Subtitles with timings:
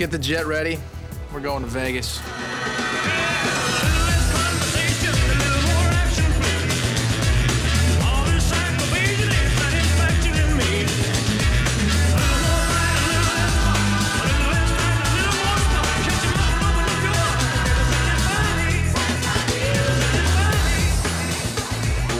[0.00, 0.78] Get the jet ready.
[1.30, 2.22] We're going to Vegas.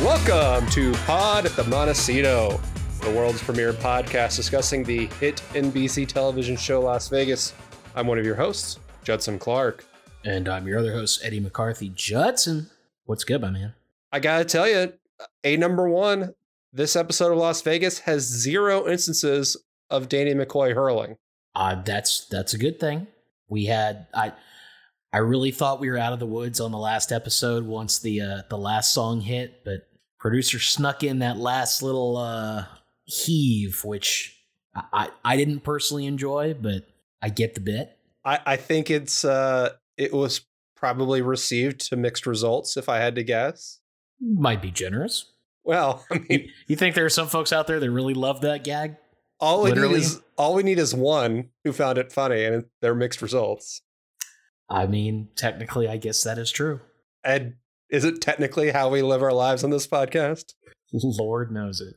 [0.05, 2.61] Welcome to Pod at the Montecito,
[3.01, 7.55] the world's premier podcast discussing the hit NBC television show Las Vegas.
[7.95, 9.85] I'm one of your hosts, Judson Clark.
[10.25, 12.69] And I'm your other host, Eddie McCarthy Judson.
[13.07, 13.75] What's good, my man?
[14.13, 14.93] I gotta tell you,
[15.45, 16.35] a number one,
[16.73, 19.57] this episode of Las Vegas has zero instances
[19.89, 21.17] of Danny McCoy hurling.
[21.55, 23.07] Uh, that's that's a good thing.
[23.49, 24.33] We had I
[25.13, 28.21] I really thought we were out of the woods on the last episode once the
[28.21, 32.67] uh, the last song hit, but producer snuck in that last little uh,
[33.05, 34.39] heave, which
[34.93, 36.87] I, I didn't personally enjoy, but
[37.23, 37.97] I get the bit.
[38.25, 40.43] I, I think it's uh it was
[40.77, 43.81] probably received to mixed results if I had to guess.
[44.21, 45.33] Might be generous.
[45.65, 48.65] Well, I mean, You, think there are some folks out there that really love that
[48.65, 48.97] gag?
[49.39, 52.95] all we need is all we need is one who found it funny, and they're
[52.95, 53.83] mixed results.
[54.69, 56.81] I mean, technically, I guess that is true.
[57.25, 57.55] And
[57.91, 60.55] is it technically how we live our lives on this podcast?
[60.93, 61.95] Lord knows it.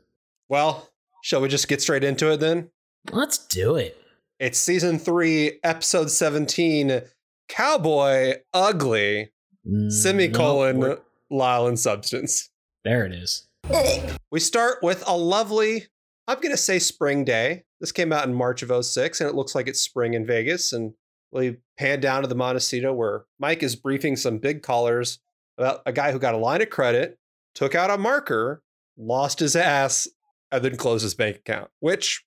[0.49, 0.89] Well,
[1.21, 2.69] shall we just get straight into it then?
[3.11, 3.97] Let's do it.
[4.43, 7.01] It's season three, episode 17,
[7.47, 9.31] Cowboy Ugly,
[9.65, 10.99] Mm, semicolon, no,
[11.29, 12.49] Lyle and Substance.
[12.83, 13.47] there it is.
[14.29, 15.85] We start with a lovely,
[16.27, 17.63] I'm going to say spring day.
[17.79, 20.73] This came out in March of 06, and it looks like it's spring in Vegas.
[20.73, 20.93] And
[21.31, 25.19] we pan down to the Montecito where Mike is briefing some big callers
[25.57, 27.17] about a guy who got a line of credit,
[27.55, 28.61] took out a marker,
[28.97, 30.05] lost his ass,
[30.51, 32.25] and then closed his bank account, which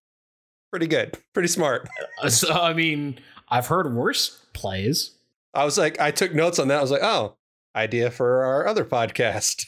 [0.71, 1.89] pretty good, pretty smart.
[2.23, 5.13] Uh, So, I mean, I've heard worse plays.
[5.55, 6.79] I was like, I took notes on that.
[6.79, 7.37] I was like, oh,
[7.75, 9.67] idea for our other podcast.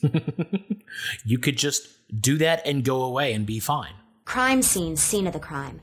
[1.24, 1.88] you could just
[2.20, 3.92] do that and go away and be fine.
[4.24, 5.80] Crime scene, scene of the crime.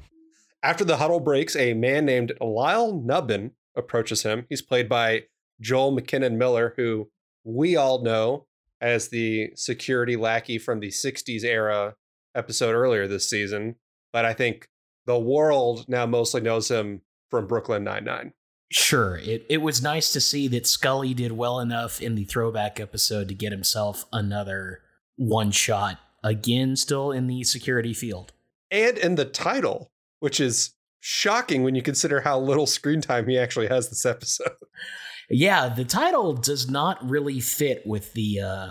[0.62, 4.46] After the huddle breaks, a man named Lyle Nubbin approaches him.
[4.50, 5.24] He's played by
[5.62, 7.10] Joel McKinnon Miller, who
[7.44, 8.48] we all know
[8.82, 11.96] as the security lackey from the 60s era
[12.36, 13.76] episode earlier this season.
[14.12, 14.68] But I think
[15.06, 18.34] the world now mostly knows him from Brooklyn Nine-Nine.
[18.72, 22.80] Sure, it, it was nice to see that Scully did well enough in the throwback
[22.80, 24.82] episode to get himself another
[25.16, 28.34] one shot again, still in the security field.
[28.72, 33.38] And in the title, which is shocking when you consider how little screen time he
[33.38, 34.52] actually has this episode.
[35.30, 38.68] Yeah, the title does not really fit with the uh,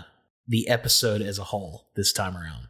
[0.47, 2.69] the episode as a whole this time around.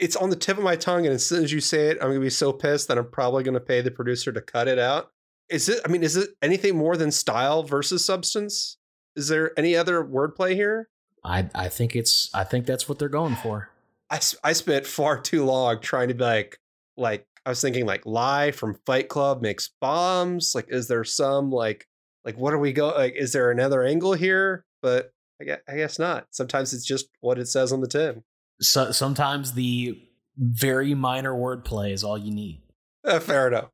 [0.00, 2.08] It's on the tip of my tongue, and as soon as you say it, I'm
[2.08, 5.10] gonna be so pissed that I'm probably gonna pay the producer to cut it out.
[5.48, 5.80] Is it?
[5.84, 8.76] I mean, is it anything more than style versus substance?
[9.16, 10.88] Is there any other wordplay here?
[11.24, 13.70] I I think it's I think that's what they're going for.
[14.10, 16.58] I I spent far too long trying to be like
[16.96, 20.52] like I was thinking like lie from Fight Club makes bombs.
[20.54, 21.86] Like, is there some like
[22.24, 23.14] like what are we go like?
[23.16, 24.64] Is there another angle here?
[24.82, 26.26] But I guess, I guess not.
[26.30, 28.22] Sometimes it's just what it says on the tin.
[28.60, 30.00] So sometimes the
[30.36, 32.62] very minor wordplay is all you need.
[33.04, 33.70] Uh, fair enough.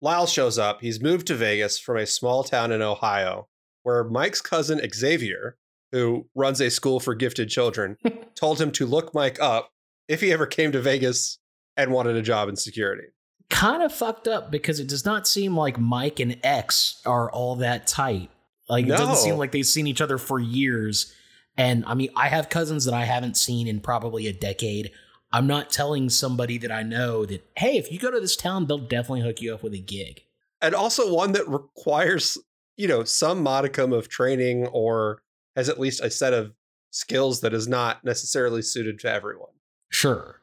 [0.00, 0.80] Lyle shows up.
[0.80, 3.48] He's moved to Vegas from a small town in Ohio
[3.84, 5.56] where Mike's cousin Xavier,
[5.92, 7.96] who runs a school for gifted children,
[8.34, 9.70] told him to look Mike up
[10.08, 11.38] if he ever came to Vegas
[11.76, 13.08] and wanted a job in security.
[13.50, 17.56] Kind of fucked up because it does not seem like Mike and X are all
[17.56, 18.30] that tight.
[18.68, 21.14] Like it doesn't seem like they've seen each other for years.
[21.56, 24.90] And I mean, I have cousins that I haven't seen in probably a decade.
[25.32, 28.66] I'm not telling somebody that I know that, hey, if you go to this town,
[28.66, 30.22] they'll definitely hook you up with a gig.
[30.60, 32.38] And also one that requires,
[32.76, 35.22] you know, some modicum of training or
[35.56, 36.52] has at least a set of
[36.90, 39.50] skills that is not necessarily suited to everyone.
[39.90, 40.40] Sure.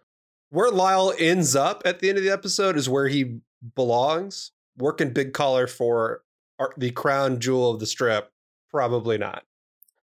[0.50, 3.40] Where Lyle ends up at the end of the episode is where he
[3.76, 4.52] belongs.
[4.78, 6.24] Working big collar for
[6.60, 8.32] uh, the crown jewel of the strip.
[8.72, 9.44] Probably not.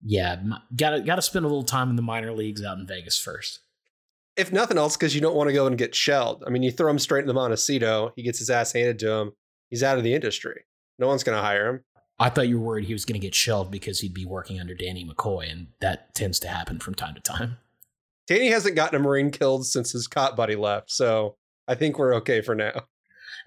[0.04, 0.40] Yeah,
[0.76, 3.60] gotta gotta spend a little time in the minor leagues out in Vegas first.
[4.36, 6.44] If nothing else, because you don't want to go and get shelled.
[6.46, 9.10] I mean, you throw him straight in the Montecito, he gets his ass handed to
[9.10, 9.32] him.
[9.70, 10.64] He's out of the industry.
[10.98, 11.84] No one's going to hire him.
[12.18, 14.60] I thought you were worried he was going to get shelled because he'd be working
[14.60, 17.58] under Danny McCoy, and that tends to happen from time to time.
[18.26, 21.36] Danny hasn't gotten a Marine killed since his cop buddy left, so
[21.68, 22.84] I think we're okay for now.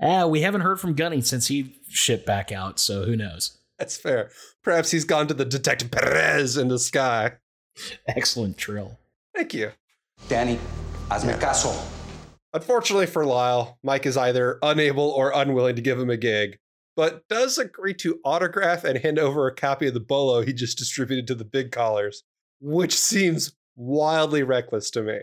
[0.01, 3.56] Ah, we haven't heard from Gunny since he shipped back out, so who knows?
[3.79, 4.29] That's fair.
[4.63, 7.33] Perhaps he's gone to the Detective Perez in the sky.
[8.07, 8.97] Excellent trill.
[9.35, 9.71] Thank you.
[10.27, 10.59] Danny,
[11.09, 11.75] hazme caso.
[12.53, 16.57] Unfortunately for Lyle, Mike is either unable or unwilling to give him a gig.
[16.95, 20.79] but does agree to autograph and hand over a copy of the bolo he just
[20.79, 22.23] distributed to the big collars,
[22.59, 25.19] which seems wildly reckless to me.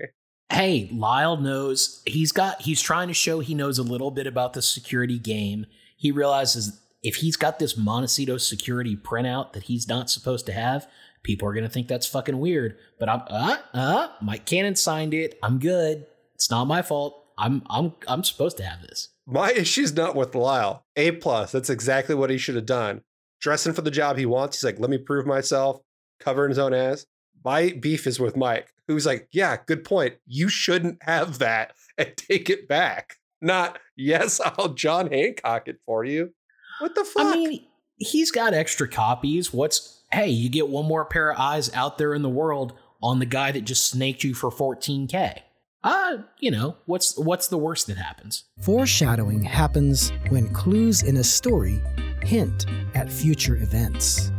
[0.53, 4.53] Hey, Lyle knows he's got he's trying to show he knows a little bit about
[4.53, 5.67] the security game.
[5.97, 10.89] He realizes if he's got this Montecito security printout that he's not supposed to have,
[11.23, 12.77] people are going to think that's fucking weird.
[12.99, 15.39] But I'm uh uh Mike Cannon signed it.
[15.43, 16.07] I'm good.
[16.35, 17.27] It's not my fault.
[17.39, 19.11] I'm I'm I'm supposed to have this.
[19.27, 20.85] My issue's not with Lyle.
[20.97, 21.53] A plus.
[21.53, 23.03] That's exactly what he should have done.
[23.41, 24.57] Dressing for the job he wants.
[24.57, 25.81] He's like, let me prove myself.
[26.21, 27.07] Covering his own ass.
[27.45, 30.15] My beef is with Mike, who's like, yeah, good point.
[30.27, 33.17] You shouldn't have that and take it back.
[33.43, 36.33] Not, yes, I'll John Hancock it for you.
[36.81, 37.27] What the fuck?
[37.27, 37.67] I mean,
[37.97, 39.53] he's got extra copies.
[39.53, 42.73] What's hey, you get one more pair of eyes out there in the world
[43.03, 45.41] on the guy that just snaked you for 14k.
[45.83, 48.45] Uh, you know, what's what's the worst that happens?
[48.63, 51.83] Foreshadowing happens when clues in a story
[52.23, 54.33] hint at future events.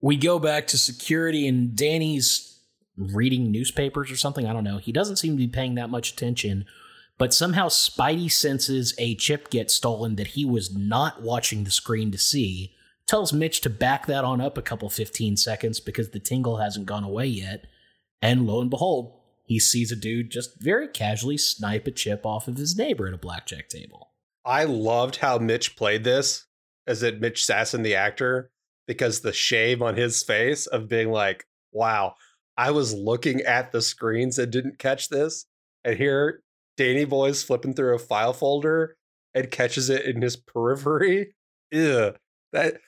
[0.00, 2.60] We go back to security and Danny's
[2.96, 4.46] reading newspapers or something.
[4.46, 4.78] I don't know.
[4.78, 6.66] He doesn't seem to be paying that much attention,
[7.18, 12.10] but somehow Spidey senses a chip get stolen that he was not watching the screen
[12.12, 12.74] to see.
[13.06, 16.86] Tells Mitch to back that on up a couple 15 seconds because the tingle hasn't
[16.86, 17.66] gone away yet.
[18.20, 22.48] And lo and behold, he sees a dude just very casually snipe a chip off
[22.48, 24.10] of his neighbor at a blackjack table.
[24.44, 26.46] I loved how Mitch played this
[26.86, 28.50] as it Mitch Sasson, the actor,
[28.86, 32.14] because the shame on his face of being like, wow,
[32.56, 35.46] I was looking at the screens and didn't catch this.
[35.84, 36.42] And here,
[36.76, 38.96] Danny Boy's flipping through a file folder
[39.34, 41.34] and catches it in his periphery.
[41.70, 42.14] Ew.
[42.52, 42.78] That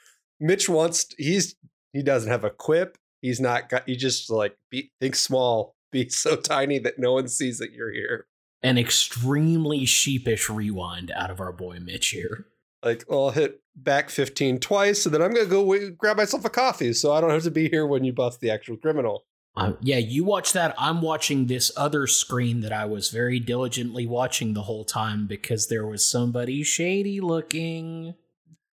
[0.41, 1.57] Mitch wants he's
[1.93, 2.97] he doesn't have a quip.
[3.23, 7.29] He's not got he just like be, think small, be so tiny that no one
[7.29, 8.27] sees that you're here.
[8.63, 12.47] An extremely sheepish rewind out of our boy Mitch here.
[12.83, 16.17] Like, well, I'll hit back 15 twice, and then I'm going to go wait, grab
[16.17, 18.77] myself a coffee so I don't have to be here when you bust the actual
[18.77, 19.25] criminal.
[19.59, 20.73] Uh, yeah, you watch that.
[20.79, 25.67] I'm watching this other screen that I was very diligently watching the whole time because
[25.67, 28.15] there was somebody shady looking.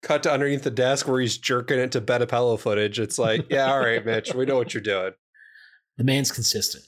[0.04, 3.00] Cut to underneath the desk where he's jerking it to Bettapello footage.
[3.00, 5.14] It's like, yeah, all right, Mitch, we know what you're doing.
[5.98, 6.84] The man's consistent.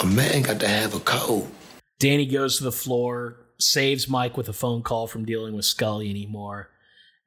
[0.00, 1.48] A man got to have a code.
[1.98, 6.08] Danny goes to the floor, saves Mike with a phone call from dealing with Scully
[6.08, 6.70] anymore.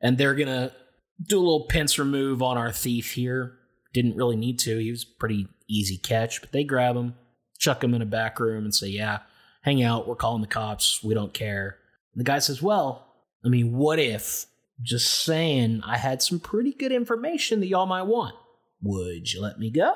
[0.01, 0.74] And they're going to
[1.21, 3.59] do a little pincer move on our thief here.
[3.94, 4.80] Didn't really need to.
[4.80, 7.15] He was pretty easy catch, but they grab him,
[7.57, 9.19] chuck him in a back room, and say, Yeah,
[9.62, 10.07] hang out.
[10.07, 11.03] We're calling the cops.
[11.03, 11.77] We don't care.
[12.13, 13.07] And the guy says, Well,
[13.45, 14.45] I mean, what if,
[14.81, 18.35] just saying, I had some pretty good information that y'all might want?
[18.81, 19.94] Would you let me go?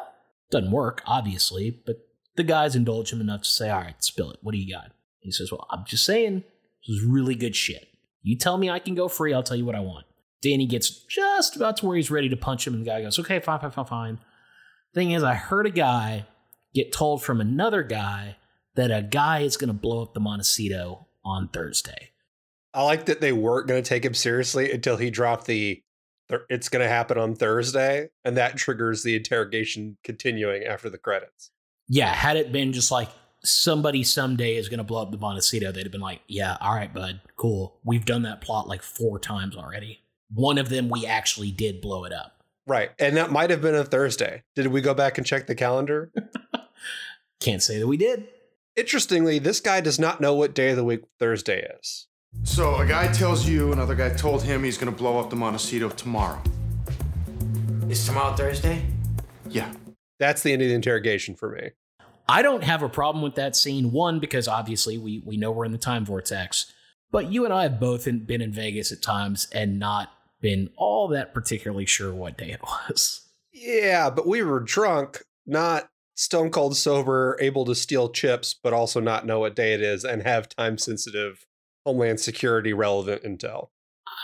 [0.51, 1.97] Doesn't work, obviously, but
[2.35, 4.39] the guys indulge him enough to say, All right, spill it.
[4.41, 4.91] What do you got?
[5.19, 6.43] He says, Well, I'm just saying,
[6.87, 7.87] this is really good shit.
[8.21, 10.05] You tell me I can go free, I'll tell you what I want.
[10.41, 13.17] Danny gets just about to where he's ready to punch him, and the guy goes,
[13.19, 14.19] Okay, fine, fine, fine, fine.
[14.95, 16.25] Thing is, I heard a guy
[16.73, 18.37] get told from another guy
[18.75, 22.11] that a guy is going to blow up the Montecito on Thursday.
[22.73, 25.81] I like that they weren't going to take him seriously until he dropped the
[26.49, 31.51] it's going to happen on Thursday, and that triggers the interrogation continuing after the credits.
[31.87, 33.09] Yeah, had it been just like
[33.43, 36.73] somebody someday is going to blow up the Montecito, they'd have been like, yeah, all
[36.73, 37.79] right, bud, cool.
[37.83, 39.99] We've done that plot like four times already.
[40.33, 42.34] One of them, we actually did blow it up.
[42.67, 42.91] Right.
[42.99, 44.43] And that might have been a Thursday.
[44.55, 46.11] Did we go back and check the calendar?
[47.39, 48.27] Can't say that we did.
[48.75, 52.07] Interestingly, this guy does not know what day of the week Thursday is.
[52.43, 55.89] So a guy tells you another guy told him he's gonna blow up the Montecito
[55.89, 56.41] tomorrow.
[57.87, 58.83] Is tomorrow Thursday?
[59.47, 59.71] Yeah.
[60.19, 61.71] That's the end of the interrogation for me.
[62.27, 63.91] I don't have a problem with that scene.
[63.91, 66.73] One, because obviously we, we know we're in the time vortex,
[67.11, 70.11] but you and I have both been in Vegas at times and not
[70.45, 73.27] been all that particularly sure what day it was.
[73.51, 78.99] Yeah, but we were drunk, not stone cold sober, able to steal chips, but also
[78.99, 81.47] not know what day it is and have time sensitive
[81.83, 83.69] Homeland Security relevant intel.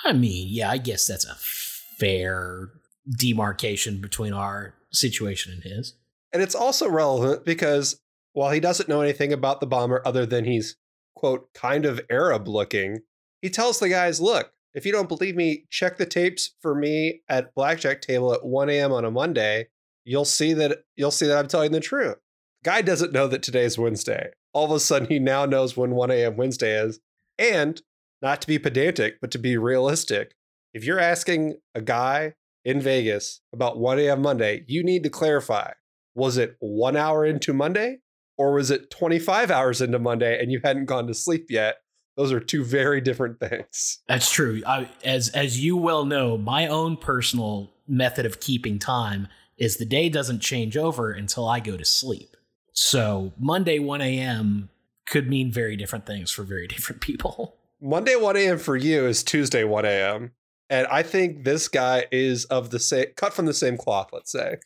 [0.05, 2.69] I mean, yeah, I guess that's a fair
[3.09, 5.95] demarcation between our situation and his.
[6.31, 7.99] And it's also relevant because
[8.33, 10.75] while he doesn't know anything about the bomber other than he's,
[11.15, 12.99] quote, kind of Arab looking,
[13.41, 17.21] he tells the guys, look, if you don't believe me, check the tapes for me
[17.27, 18.91] at blackjack table at 1 a.m.
[18.91, 19.67] on a Monday.
[20.05, 22.17] You'll see that you'll see that I'm telling the truth.
[22.63, 24.31] Guy doesn't know that today's Wednesday.
[24.53, 26.37] All of a sudden, he now knows when 1 a.m.
[26.37, 26.99] Wednesday is.
[27.39, 27.81] And
[28.21, 30.35] not to be pedantic, but to be realistic,
[30.73, 34.21] if you're asking a guy in Vegas about 1 a.m.
[34.21, 35.71] Monday, you need to clarify
[36.13, 37.99] was it one hour into Monday
[38.37, 41.77] or was it 25 hours into Monday and you hadn't gone to sleep yet?
[42.21, 43.97] Those are two very different things.
[44.07, 44.61] That's true.
[44.67, 49.85] I, as as you well know, my own personal method of keeping time is the
[49.85, 52.37] day doesn't change over until I go to sleep.
[52.73, 54.69] So Monday 1 a.m.
[55.07, 57.55] could mean very different things for very different people.
[57.81, 58.59] Monday 1 a.m.
[58.59, 60.31] for you is Tuesday 1 a.m.
[60.69, 64.31] And I think this guy is of the same cut from the same cloth, let's
[64.31, 64.57] say.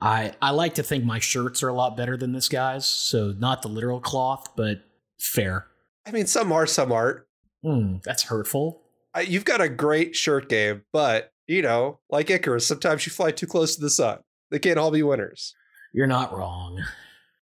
[0.00, 3.32] I I like to think my shirts are a lot better than this guy's, so
[3.38, 4.80] not the literal cloth, but
[5.20, 5.68] fair.
[6.06, 7.20] I mean, some are, some aren't.
[7.62, 8.82] Hmm, that's hurtful.
[9.14, 13.30] I, you've got a great shirt game, but you know, like Icarus, sometimes you fly
[13.30, 14.18] too close to the sun.
[14.50, 15.54] They can't all be winners.
[15.92, 16.82] You're not wrong.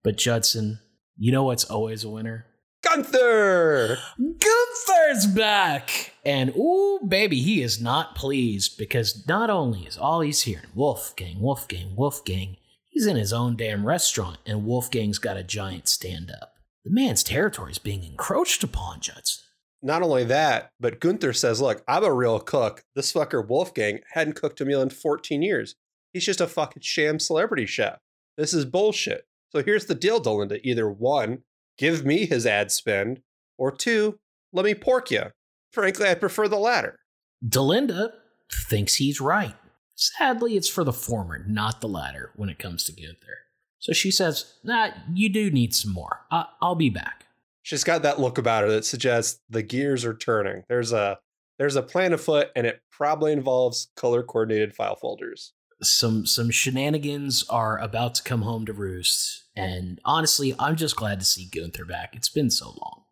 [0.04, 0.80] But Judson,
[1.18, 2.46] you know what's always a winner?
[2.82, 3.98] Gunther!
[4.18, 6.14] Gunther's back!
[6.26, 11.42] And ooh, baby, he is not pleased because not only is all he's hearing Wolfgang,
[11.42, 16.54] Wolfgang, Wolfgang, he's in his own damn restaurant and Wolfgang's got a giant stand up.
[16.86, 19.44] The man's territory is being encroached upon, Judson.
[19.82, 22.84] Not only that, but Gunther says, Look, I'm a real cook.
[22.96, 25.76] This fucker Wolfgang hadn't cooked a meal in 14 years.
[26.14, 28.00] He's just a fucking sham celebrity chef.
[28.38, 29.26] This is bullshit.
[29.52, 30.60] So here's the deal, Delinda.
[30.64, 31.44] Either one,
[31.78, 33.22] give me his ad spend,
[33.58, 34.20] or two,
[34.54, 35.24] let me pork you.
[35.72, 37.00] Frankly, I prefer the latter.
[37.48, 38.12] Delinda
[38.52, 39.56] thinks he's right.
[39.96, 43.40] Sadly, it's for the former, not the latter, when it comes to Gunther.
[43.80, 46.26] So she says, Nah, you do need some more.
[46.30, 47.26] I- I'll be back.
[47.62, 50.64] She's got that look about her that suggests the gears are turning.
[50.70, 51.20] There's a
[51.58, 55.54] there's a plan afoot, and it probably involves color coordinated file folders.
[55.82, 61.20] Some some shenanigans are about to come home to roost, and honestly, I'm just glad
[61.20, 62.16] to see Gunther back.
[62.16, 63.04] It's been so long.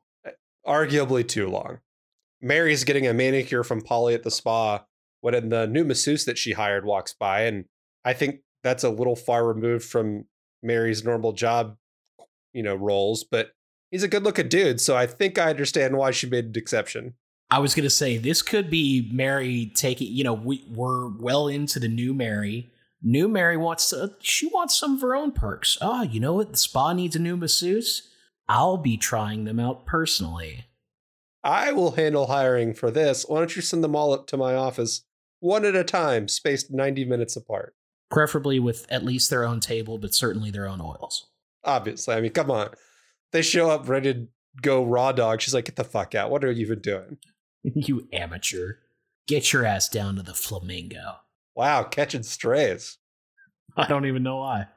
[0.66, 1.80] Arguably too long.
[2.42, 4.86] Mary's getting a manicure from Polly at the spa
[5.22, 7.66] when the new masseuse that she hired walks by, and
[8.06, 10.26] I think that's a little far removed from
[10.64, 11.78] Mary's normal job,
[12.54, 13.52] you know, roles, but
[13.92, 17.14] he's a good looking dude, so I think I understand why she made an exception.
[17.50, 20.12] I was gonna say this could be Mary taking.
[20.12, 22.70] You know, we we're well into the new Mary.
[23.02, 24.16] New Mary wants to.
[24.20, 25.78] She wants some of her own perks.
[25.80, 26.52] Oh, you know what?
[26.52, 28.10] The spa needs a new masseuse.
[28.50, 30.66] I'll be trying them out personally.
[31.44, 33.26] I will handle hiring for this.
[33.26, 35.06] Why don't you send them all up to my office,
[35.40, 37.76] one at a time, spaced 90 minutes apart?
[38.10, 41.28] Preferably with at least their own table, but certainly their own oils.
[41.64, 42.16] Obviously.
[42.16, 42.70] I mean, come on.
[43.32, 44.28] They show up ready to
[44.62, 45.42] go raw dog.
[45.42, 46.32] She's like, get the fuck out.
[46.32, 47.18] What are you even doing?
[47.64, 48.76] you amateur.
[49.28, 51.18] Get your ass down to the flamingo.
[51.56, 52.98] Wow, catching strays.
[53.76, 54.68] I don't even know why.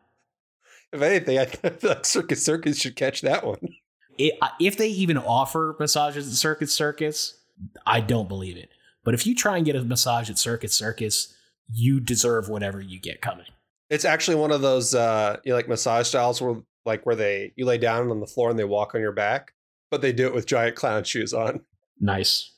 [0.92, 3.60] If anything, I feel like Circus Circus should catch that one.
[4.18, 7.38] It, if they even offer massages at Circus Circus,
[7.86, 8.70] I don't believe it.
[9.04, 11.34] But if you try and get a massage at Circus Circus,
[11.72, 13.46] you deserve whatever you get coming.
[13.88, 17.52] It's actually one of those uh you know, like massage styles where like where they
[17.56, 19.52] you lay down on the floor and they walk on your back,
[19.90, 21.60] but they do it with giant clown shoes on.
[22.00, 22.52] Nice.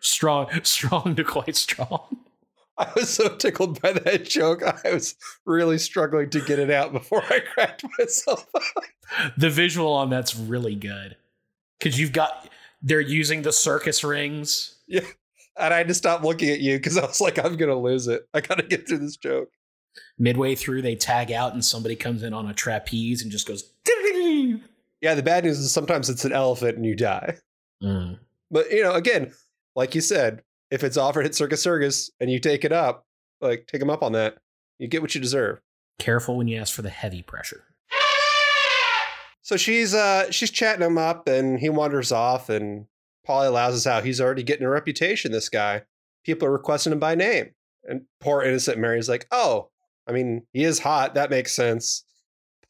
[0.00, 2.18] Strong, strong to quite strong.
[2.78, 4.62] I was so tickled by that joke.
[4.62, 9.32] I was really struggling to get it out before I cracked myself up.
[9.36, 11.16] The visual on that's really good.
[11.82, 12.48] Cause you've got
[12.82, 14.76] they're using the circus rings.
[14.86, 15.02] Yeah.
[15.58, 18.06] And I had to stop looking at you because I was like, I'm gonna lose
[18.06, 18.22] it.
[18.34, 19.50] I gotta get through this joke.
[20.18, 23.72] Midway through, they tag out and somebody comes in on a trapeze and just goes.
[25.00, 27.36] Yeah, the bad news is sometimes it's an elephant and you die.
[27.82, 28.18] Mm.
[28.50, 29.32] But you know, again,
[29.74, 33.06] like you said, if it's offered at Circus Circus and you take it up,
[33.40, 34.36] like take them up on that,
[34.78, 35.60] you get what you deserve.
[35.98, 37.64] Careful when you ask for the heavy pressure.
[39.42, 42.86] So she's uh she's chatting him up and he wanders off and
[43.30, 44.04] Polly allows us out.
[44.04, 45.82] He's already getting a reputation, this guy.
[46.24, 47.50] People are requesting him by name.
[47.84, 49.70] And poor innocent Mary's like, oh,
[50.08, 51.14] I mean, he is hot.
[51.14, 52.04] That makes sense.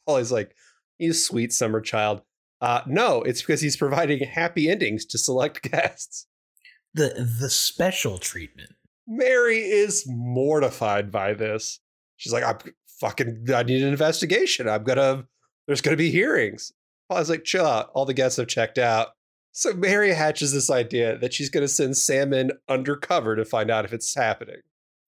[0.05, 0.53] Polly's like,
[0.99, 2.21] you sweet summer child.
[2.61, 6.27] Uh, no, it's because he's providing happy endings to select guests.
[6.93, 8.69] The the special treatment.
[9.07, 11.79] Mary is mortified by this.
[12.17, 12.59] She's like, I'm
[12.99, 14.69] fucking, I need an investigation.
[14.69, 15.25] I'm gonna,
[15.65, 16.71] there's gonna be hearings.
[17.09, 17.89] Polly's like, chill out.
[17.95, 19.07] All the guests have checked out.
[19.51, 23.85] So Mary hatches this idea that she's gonna send Sam in undercover to find out
[23.85, 24.61] if it's happening.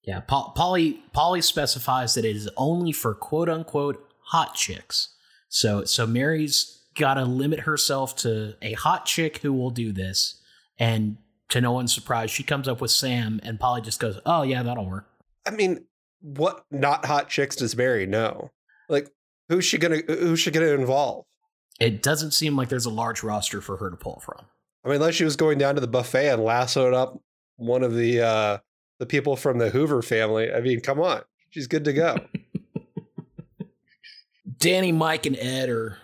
[0.04, 5.16] Yeah, Polly Polly specifies that it is only for quote unquote hot chicks.
[5.48, 10.42] So so Mary's got to limit herself to a hot chick who will do this,
[10.78, 11.18] and
[11.50, 14.64] to no one's surprise, she comes up with Sam, and Polly just goes, "Oh yeah,
[14.64, 15.08] that'll work."
[15.46, 15.86] I mean,
[16.22, 18.52] what not hot chicks does Mary know?
[18.90, 19.10] Like,
[19.50, 21.26] who's she gonna who's she gonna involve?
[21.80, 24.46] It doesn't seem like there's a large roster for her to pull from.
[24.84, 27.20] I mean, unless she was going down to the buffet and lassoed up
[27.56, 28.58] one of the uh
[29.00, 30.54] the people from the Hoover family.
[30.54, 31.22] I mean, come on.
[31.50, 32.18] She's good to go.
[34.58, 35.98] Danny, Mike, and Ed are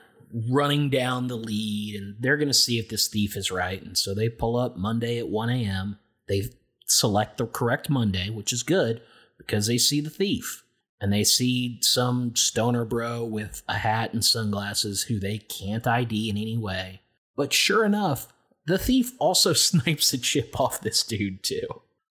[0.50, 3.82] running down the lead and they're going to see if this thief is right.
[3.82, 5.98] And so they pull up Monday at 1 a.m.
[6.28, 6.50] They
[6.86, 9.02] select the correct Monday, which is good
[9.38, 10.64] because they see the thief
[11.02, 16.30] and they see some stoner bro with a hat and sunglasses who they can't ID
[16.30, 17.02] in any way.
[17.36, 18.28] But sure enough,
[18.66, 21.68] the thief also snipes a chip off this dude too.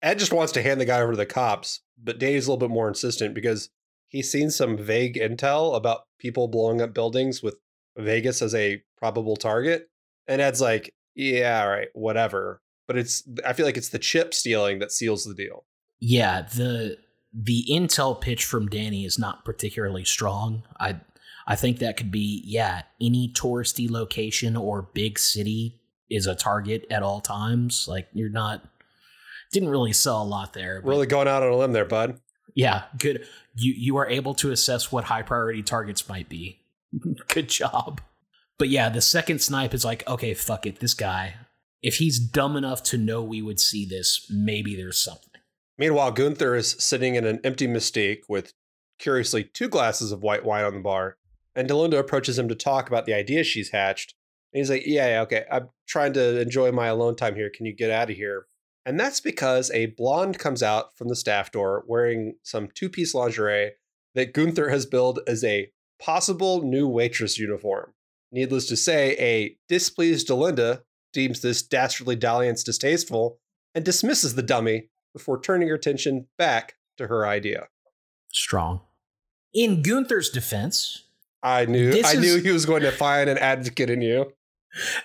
[0.02, 2.68] Ed just wants to hand the guy over to the cops, but Danny's a little
[2.68, 3.70] bit more insistent because
[4.08, 7.56] he's seen some vague intel about people blowing up buildings with
[7.96, 9.88] Vegas as a probable target.
[10.26, 12.60] And Ed's like, yeah, all right, whatever.
[12.88, 15.64] But it's I feel like it's the chip stealing that seals the deal.
[16.00, 16.98] Yeah, the
[17.34, 20.62] the intel pitch from Danny is not particularly strong.
[20.78, 21.00] I
[21.46, 26.84] I think that could be yeah, any touristy location or big city is a target
[26.90, 27.86] at all times.
[27.88, 28.62] Like you're not
[29.52, 30.80] didn't really sell a lot there.
[30.80, 32.20] but- Really going out on a limb there, bud.
[32.54, 33.26] yeah, good.
[33.54, 36.60] You you are able to assess what high priority targets might be.
[37.28, 38.00] good job.
[38.58, 41.34] But yeah, the second snipe is like, okay, fuck it, this guy.
[41.82, 45.31] If he's dumb enough to know we would see this, maybe there's something.
[45.82, 48.52] Meanwhile, Gunther is sitting in an empty Mystique with,
[49.00, 51.16] curiously, two glasses of white wine on the bar.
[51.56, 54.14] And Delinda approaches him to talk about the idea she's hatched.
[54.52, 55.44] And he's like, Yeah, yeah, okay.
[55.50, 57.50] I'm trying to enjoy my alone time here.
[57.52, 58.46] Can you get out of here?
[58.86, 63.12] And that's because a blonde comes out from the staff door wearing some two piece
[63.12, 63.72] lingerie
[64.14, 67.92] that Gunther has billed as a possible new waitress uniform.
[68.30, 73.40] Needless to say, a displeased Delinda deems this dastardly dalliance distasteful
[73.74, 77.68] and dismisses the dummy before turning her attention back to her idea.
[78.32, 78.80] Strong.
[79.52, 81.04] In Gunther's defense,
[81.42, 84.32] I knew I knew he was going to find an advocate in you.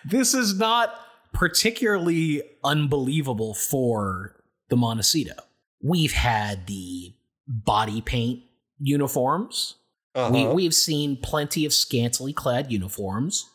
[0.06, 0.96] this is not
[1.34, 4.36] particularly unbelievable for
[4.70, 5.34] the Montecito.
[5.82, 7.14] We've had the
[7.48, 8.44] body paint
[8.80, 9.76] uniforms.
[10.16, 10.32] Uh-huh.
[10.32, 13.50] We, we've seen plenty of scantily clad uniforms.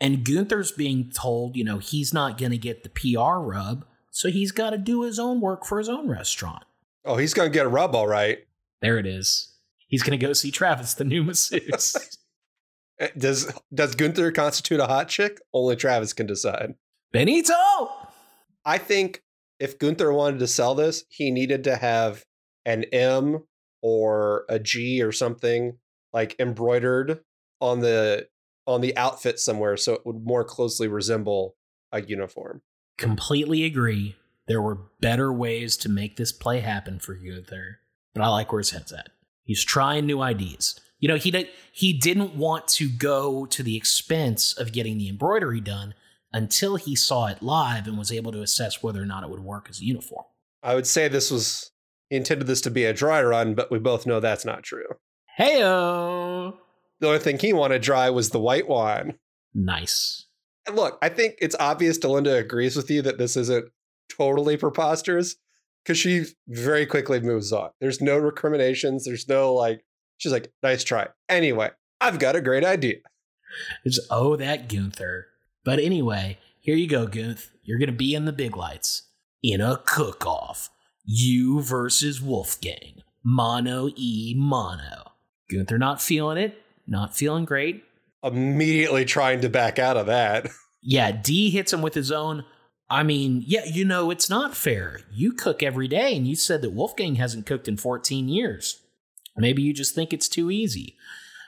[0.00, 4.28] And Gunther's being told, you know, he's not going to get the PR rub, so
[4.30, 6.64] he's got to do his own work for his own restaurant.
[7.04, 8.38] oh, he's going to get a rub all right.
[8.82, 9.54] There it is.
[9.86, 11.96] He's going to go see Travis, the new masseuse.
[13.00, 15.40] Eh, Does does Gunther constitute a hot chick?
[15.54, 16.74] Only Travis can decide.
[17.12, 17.54] Benito!
[18.64, 19.22] I think
[19.60, 22.24] if Gunther wanted to sell this, he needed to have
[22.66, 23.44] an M
[23.82, 25.78] or a G or something
[26.12, 27.20] like embroidered
[27.60, 28.26] on the
[28.66, 31.54] on the outfit somewhere so it would more closely resemble
[31.92, 32.62] a uniform.
[32.98, 34.16] Completely agree.
[34.46, 37.80] There were better ways to make this play happen for Gunther,
[38.14, 39.10] but I like where his head's at.
[39.44, 40.78] He's trying new ideas.
[40.98, 45.08] You know, he did, he didn't want to go to the expense of getting the
[45.08, 45.94] embroidery done
[46.32, 49.40] until he saw it live and was able to assess whether or not it would
[49.40, 50.24] work as a uniform.
[50.62, 51.70] I would say this was
[52.10, 54.86] he intended this to be a dry run, but we both know that's not true.
[55.38, 56.56] Heyo!
[57.00, 59.18] The only thing he wanted dry was the white wine.
[59.54, 60.26] Nice.
[60.74, 63.70] Look, I think it's obvious Delinda agrees with you that this isn't
[64.08, 65.36] totally preposterous
[65.84, 67.70] because she very quickly moves on.
[67.80, 69.04] There's no recriminations.
[69.04, 69.84] There's no like,
[70.16, 71.08] she's like, nice try.
[71.28, 72.96] Anyway, I've got a great idea.
[73.84, 75.26] It's oh that Gunther.
[75.64, 77.48] But anyway, here you go, Gunth.
[77.62, 79.02] You're gonna be in the big lights
[79.42, 80.70] in a cook-off.
[81.04, 83.02] You versus Wolfgang.
[83.24, 85.12] Mono e mono.
[85.50, 87.84] Gunther not feeling it, not feeling great.
[88.22, 90.48] Immediately trying to back out of that.
[90.80, 92.44] Yeah, D hits him with his own.
[92.88, 95.00] I mean, yeah, you know, it's not fair.
[95.12, 98.80] You cook every day, and you said that Wolfgang hasn't cooked in 14 years.
[99.36, 100.96] Maybe you just think it's too easy.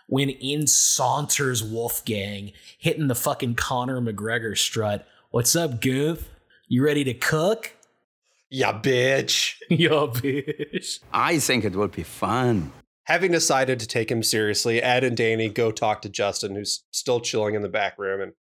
[0.08, 5.06] When in saunters Wolfgang, hitting the fucking Conor McGregor strut.
[5.30, 6.28] What's up, Goof?
[6.66, 7.76] You ready to cook?
[8.50, 9.54] Yeah, bitch.
[9.70, 10.98] Yo, bitch.
[11.12, 12.72] I think it will be fun.
[13.10, 17.18] Having decided to take him seriously, Ed and Danny go talk to Justin, who's still
[17.18, 18.20] chilling in the back room.
[18.20, 18.34] And,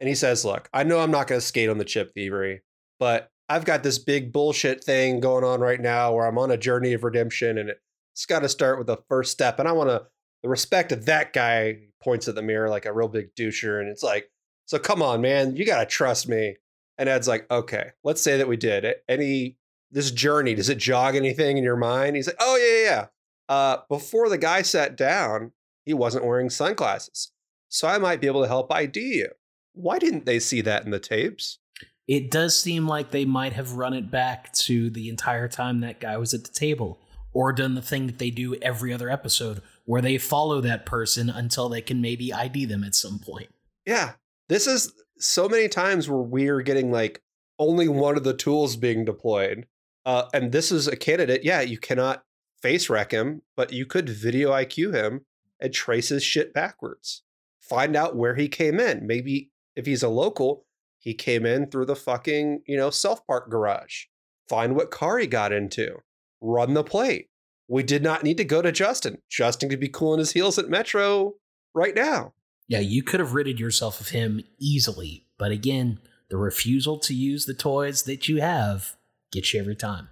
[0.00, 2.62] and he says, Look, I know I'm not going to skate on the chip thievery,
[2.98, 6.56] but I've got this big bullshit thing going on right now where I'm on a
[6.56, 7.70] journey of redemption and
[8.12, 9.60] it's got to start with the first step.
[9.60, 10.02] And I want to,
[10.42, 13.78] the respect of that guy points at the mirror like a real big doucher.
[13.80, 14.28] And it's like,
[14.66, 16.56] So come on, man, you got to trust me.
[16.98, 18.96] And Ed's like, Okay, let's say that we did.
[19.08, 19.58] Any,
[19.92, 22.16] this journey, does it jog anything in your mind?
[22.16, 23.06] He's like, Oh, yeah, yeah, yeah.
[23.48, 25.52] Uh, before the guy sat down,
[25.84, 27.32] he wasn't wearing sunglasses.
[27.68, 29.28] So I might be able to help ID you.
[29.72, 31.58] Why didn't they see that in the tapes?
[32.06, 36.00] It does seem like they might have run it back to the entire time that
[36.00, 36.98] guy was at the table,
[37.32, 41.28] or done the thing that they do every other episode, where they follow that person
[41.28, 43.48] until they can maybe ID them at some point.
[43.86, 44.12] Yeah.
[44.48, 47.22] This is so many times where we're getting like
[47.58, 49.66] only one of the tools being deployed.
[50.06, 51.44] Uh, and this is a candidate.
[51.44, 52.22] Yeah, you cannot
[52.62, 55.24] face wreck him, but you could video IQ him
[55.60, 57.22] and trace his shit backwards.
[57.60, 59.06] find out where he came in.
[59.06, 60.64] Maybe if he's a local,
[60.98, 64.04] he came in through the fucking, you know, self park garage.
[64.48, 65.98] Find what car he got into.
[66.40, 67.28] Run the plate.
[67.68, 69.18] We did not need to go to Justin.
[69.28, 71.34] Justin could be cooling his heels at Metro
[71.74, 72.32] right now.
[72.66, 77.46] Yeah, you could have ridded yourself of him easily, but again, the refusal to use
[77.46, 78.96] the toys that you have
[79.32, 80.08] gets you every time.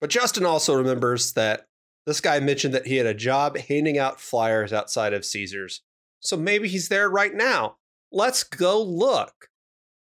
[0.00, 1.66] But Justin also remembers that
[2.06, 5.82] this guy mentioned that he had a job handing out flyers outside of Caesars.
[6.20, 7.76] So maybe he's there right now.
[8.12, 9.48] Let's go look.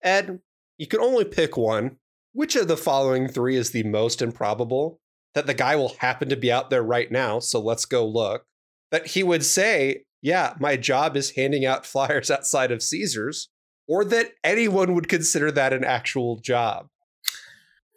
[0.04, 0.40] Ed,
[0.78, 1.98] you can only pick one.
[2.34, 5.00] Which of the following three is the most improbable?
[5.36, 8.46] That the guy will happen to be out there right now, so let's go look.
[8.92, 13.50] That he would say, Yeah, my job is handing out flyers outside of Caesars.
[13.88, 16.88] Or that anyone would consider that an actual job.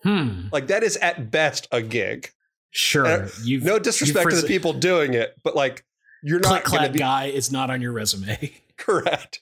[0.02, 0.48] Hmm.
[0.52, 2.30] Like, that is at best a gig.
[2.76, 3.26] Sure.
[3.42, 5.82] You've, no disrespect to the people doing it, but like
[6.22, 8.52] you're not clack be guy is not on your resume.
[8.76, 9.40] correct.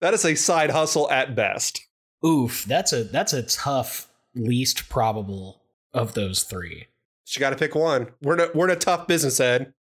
[0.00, 1.86] That is a side hustle at best.
[2.24, 5.60] Oof, that's a that's a tough least probable
[5.92, 6.86] of those three.
[7.28, 8.08] You got to pick one.
[8.22, 9.74] We're in a, we're in a tough business, Ed.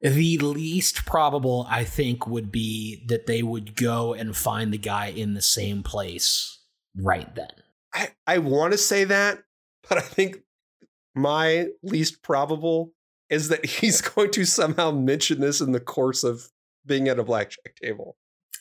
[0.00, 5.06] The least probable, I think, would be that they would go and find the guy
[5.06, 6.58] in the same place
[6.96, 7.50] right then.
[7.94, 9.44] I I want to say that,
[9.88, 10.42] but I think
[11.18, 12.92] my least probable
[13.30, 16.48] is that he's going to somehow mention this in the course of
[16.86, 18.16] being at a blackjack table.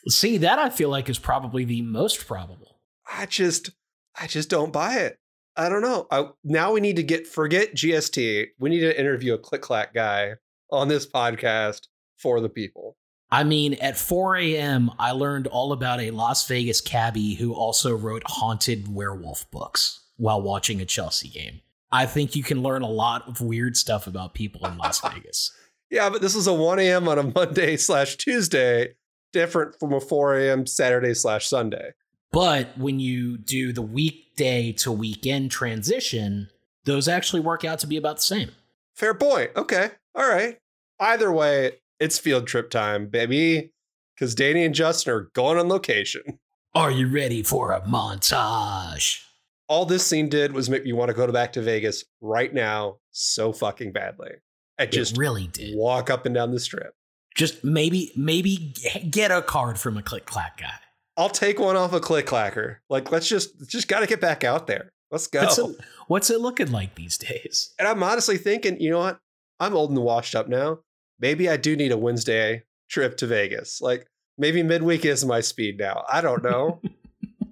[0.08, 2.80] See, that I feel like is probably the most probable.
[3.12, 3.72] I just
[4.20, 5.20] I just don't buy it.
[5.56, 6.08] I don't know.
[6.12, 8.48] I, now we need to get forget GST.
[8.60, 10.34] We need to interview a click clack guy
[10.72, 12.96] on this podcast for the people.
[13.30, 17.94] I mean, at 4 a.m., I learned all about a Las Vegas cabbie who also
[17.96, 21.62] wrote haunted werewolf books while watching a Chelsea game.
[21.92, 25.52] I think you can learn a lot of weird stuff about people in Las Vegas.
[25.90, 27.08] Yeah, but this is a 1 a.m.
[27.08, 28.96] on a Monday slash Tuesday,
[29.32, 30.66] different from a 4 a.m.
[30.68, 31.92] Saturday slash Sunday.
[32.32, 36.50] But when you do the weekday to weekend transition,
[36.84, 38.52] those actually work out to be about the same.
[38.96, 39.52] Fair point.
[39.56, 39.92] Okay.
[40.14, 40.58] All right.
[41.00, 43.72] Either way, it's field trip time, baby.
[44.16, 46.40] Because Danny and Justin are going on location.
[46.74, 49.27] Are you ready for a montage?
[49.68, 52.98] All this scene did was make me want to go back to Vegas right now
[53.12, 54.32] so fucking badly.
[54.80, 55.78] I just it really did.
[55.78, 56.94] walk up and down the strip.
[57.36, 58.74] Just maybe, maybe
[59.10, 60.80] get a card from a click clack guy.
[61.18, 62.78] I'll take one off a click clacker.
[62.90, 64.92] Like, let's just just got to get back out there.
[65.12, 65.42] Let's go.
[65.42, 65.76] What's it,
[66.08, 67.74] what's it looking like these days?
[67.80, 69.20] And I'm honestly thinking, you know what?
[69.60, 70.80] I'm old and washed up now.
[71.20, 73.82] Maybe I do need a Wednesday trip to Vegas.
[73.82, 76.06] Like maybe midweek is my speed now.
[76.08, 76.82] I don't know.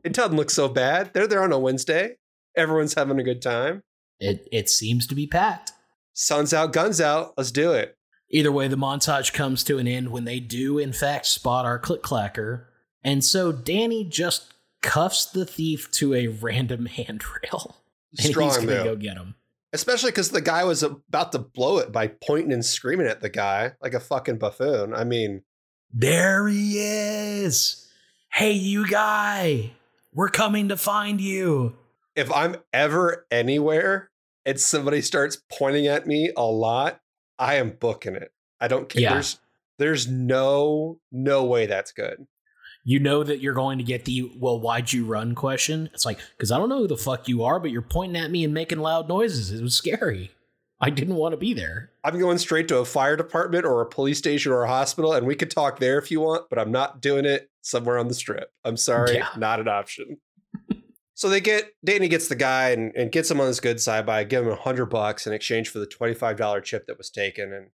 [0.05, 1.11] it doesn't look so bad.
[1.13, 2.15] They're there on a Wednesday.
[2.55, 3.83] Everyone's having a good time.
[4.19, 5.73] It it seems to be packed.
[6.13, 7.33] Sun's out, guns out.
[7.35, 7.97] Let's do it.
[8.29, 11.77] Either way, the montage comes to an end when they do, in fact, spot our
[11.77, 12.65] click clacker.
[13.03, 17.75] And so Danny just cuffs the thief to a random handrail.
[18.17, 18.83] And Strong he's gonna move.
[18.85, 19.35] go get him.
[19.73, 23.29] Especially because the guy was about to blow it by pointing and screaming at the
[23.29, 24.93] guy like a fucking buffoon.
[24.93, 25.43] I mean,
[25.91, 27.85] There he is.
[28.31, 29.71] Hey, you guy.
[30.15, 31.75] We're coming to find you.
[32.15, 34.09] if I'm ever anywhere
[34.45, 37.01] and somebody starts pointing at me a lot,
[37.37, 38.31] I am booking it.
[38.61, 39.01] I don't care.
[39.01, 39.13] Yeah.
[39.13, 39.39] There's
[39.77, 42.25] there's no no way that's good.
[42.85, 45.89] You know that you're going to get the, well, why'd you run question?
[45.91, 48.29] It's like, because I don't know who the fuck you are, but you're pointing at
[48.29, 49.51] me and making loud noises.
[49.51, 50.31] It was scary.
[50.81, 51.91] I didn't want to be there.
[52.03, 55.25] I'm going straight to a fire department or a police station or a hospital, and
[55.25, 58.13] we could talk there if you want, but I'm not doing it somewhere on the
[58.13, 58.51] strip.
[58.63, 59.29] I'm sorry, Yeah.
[59.37, 60.17] not an option.
[61.13, 64.05] so they get Danny gets the guy and, and gets him on his good side
[64.05, 67.53] by giving him a hundred bucks in exchange for the $25 chip that was taken.
[67.53, 67.67] And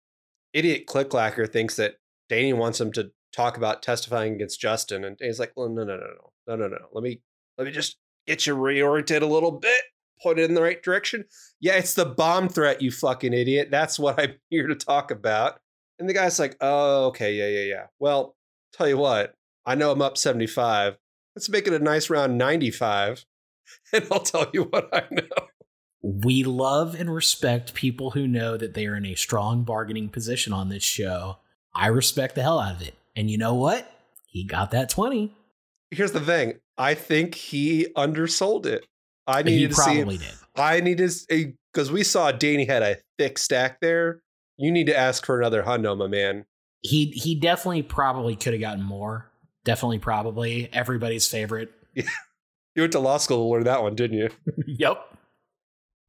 [0.53, 1.95] idiot Click Clacker thinks that
[2.29, 5.95] Danny wants him to talk about testifying against Justin, and he's like, well, no, no,
[5.97, 6.05] no,
[6.47, 6.85] no, no, no, no.
[6.93, 7.21] Let me
[7.57, 9.81] let me just get you reoriented a little bit,
[10.21, 11.25] point it in the right direction.
[11.59, 13.69] Yeah, it's the bomb threat, you fucking idiot.
[13.71, 15.59] That's what I'm here to talk about.
[15.99, 17.85] And the guy's like, oh, okay, yeah, yeah, yeah.
[17.99, 18.35] Well,
[18.73, 19.33] tell you what,
[19.65, 20.97] I know I'm up 75.
[21.35, 23.25] Let's make it a nice round 95.
[23.93, 25.47] And I'll tell you what I know.
[26.01, 30.51] We love and respect people who know that they are in a strong bargaining position
[30.51, 31.37] on this show.
[31.73, 32.95] I respect the hell out of it.
[33.15, 33.89] And you know what?
[34.27, 35.33] He got that 20.
[35.89, 36.59] Here's the thing.
[36.77, 38.87] I think he undersold it.
[39.31, 40.21] I He needed to see did.
[40.55, 44.21] I need to because we saw Danny had a thick stack there.
[44.57, 46.45] You need to ask for another hundo, my man.
[46.81, 49.31] He he definitely probably could have gotten more.
[49.63, 51.71] Definitely probably everybody's favorite.
[52.73, 54.29] You went to law school to learn that one, didn't you?
[54.65, 55.05] yep.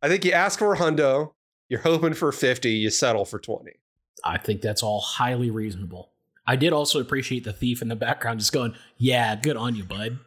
[0.01, 1.33] I think you ask for a hundo.
[1.69, 2.71] You're hoping for 50.
[2.71, 3.73] You settle for 20.
[4.25, 6.13] I think that's all highly reasonable.
[6.47, 9.85] I did also appreciate the thief in the background just going, "Yeah, good on you,
[9.85, 10.19] bud."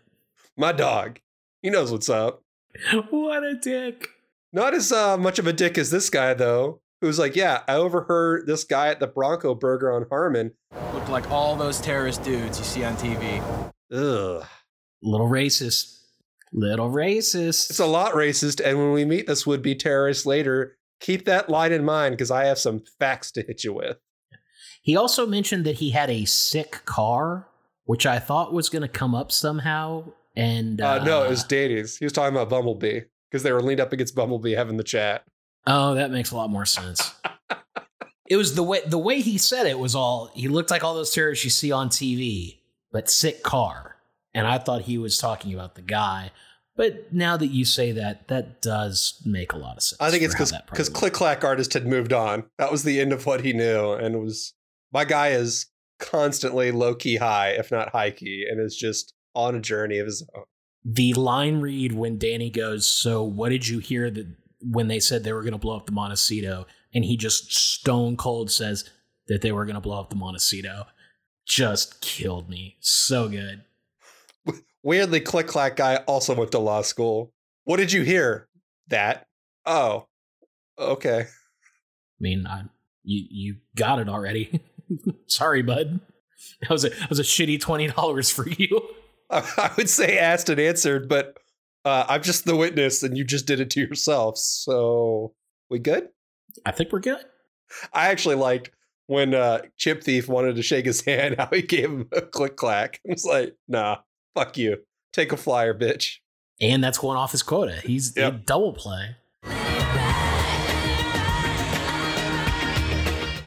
[0.57, 1.19] My dog.
[1.61, 2.41] He knows what's up.
[3.09, 4.09] what a dick.
[4.53, 7.75] Not as uh, much of a dick as this guy, though, who's like, yeah, I
[7.75, 10.53] overheard this guy at the Bronco Burger on Harmon.
[10.93, 13.41] Looked like all those terrorist dudes you see on TV.
[13.91, 14.45] Ugh.
[15.01, 15.99] Little racist.
[16.53, 17.69] Little racist.
[17.69, 21.49] It's a lot racist, and when we meet this would be terrorist later, keep that
[21.49, 23.97] line in mind because I have some facts to hit you with.
[24.81, 27.47] He also mentioned that he had a sick car,
[27.83, 30.13] which I thought was going to come up somehow.
[30.35, 31.97] And Uh, uh, no, it was Davies.
[31.97, 35.23] He was talking about Bumblebee because they were leaned up against Bumblebee having the chat.
[35.67, 37.13] Oh, that makes a lot more sense.
[38.27, 40.95] it was the way the way he said it was all he looked like all
[40.95, 42.59] those terrorists you see on TV,
[42.91, 43.95] but sick car.
[44.33, 46.31] And I thought he was talking about the guy.
[46.75, 50.01] But now that you say that, that does make a lot of sense.
[50.01, 52.43] I think it's because because Click Clack artist had moved on.
[52.57, 54.53] That was the end of what he knew, and it was
[54.91, 55.67] my guy is
[55.99, 60.05] constantly low key high, if not high key, and is just on a journey of
[60.07, 60.43] his own.
[60.83, 64.27] the line read when Danny goes, "So what did you hear that
[64.61, 68.15] when they said they were going to blow up the Montecito?" and he just stone
[68.15, 68.89] cold says
[69.27, 70.85] that they were going to blow up the Montecito,
[71.45, 72.77] just killed me.
[72.79, 73.63] So good.
[74.83, 77.33] Weirdly, Click Clack guy also went to law school.
[77.65, 78.47] What did you hear?
[78.87, 79.27] That.
[79.65, 80.07] Oh,
[80.79, 81.21] okay.
[81.21, 82.63] I mean, I,
[83.03, 84.61] you you got it already.
[85.27, 85.99] Sorry, bud.
[86.61, 88.81] That was a that was a shitty twenty dollars for you.
[89.29, 91.37] I would say asked and answered, but
[91.83, 94.37] uh, I'm just the witness, and you just did it to yourself.
[94.37, 95.33] So
[95.69, 96.09] we good?
[96.65, 97.23] I think we're good.
[97.93, 98.71] I actually liked
[99.07, 102.55] when uh, Chip Thief wanted to shake his hand, how he gave him a click
[102.55, 102.99] clack.
[103.07, 103.97] I was like, nah,
[104.35, 104.77] fuck you.
[105.13, 106.17] Take a flyer, bitch.
[106.61, 107.81] And that's going off his quota.
[107.83, 108.33] He's Yep.
[108.33, 109.15] a double play.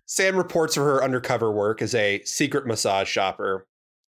[0.07, 3.67] Sam reports for her undercover work as a secret massage shopper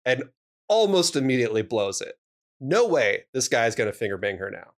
[0.04, 0.24] and
[0.72, 2.18] almost immediately blows it.
[2.58, 4.72] No way this guy's going to finger bang her now.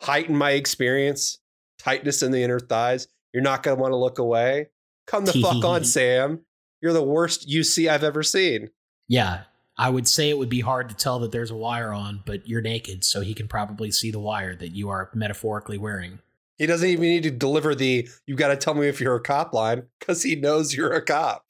[0.00, 1.38] Heighten my experience,
[1.78, 3.08] tightness in the inner thighs.
[3.32, 4.68] You're not going to want to look away.
[5.08, 6.40] Come the fuck on, Sam.
[6.80, 8.70] You're the worst UC I've ever seen.
[9.08, 9.42] Yeah,
[9.76, 12.46] I would say it would be hard to tell that there's a wire on, but
[12.46, 16.20] you're naked, so he can probably see the wire that you are metaphorically wearing.
[16.58, 19.20] He doesn't even need to deliver the "You've got to tell me if you're a
[19.20, 21.44] cop line because he knows you're a cop.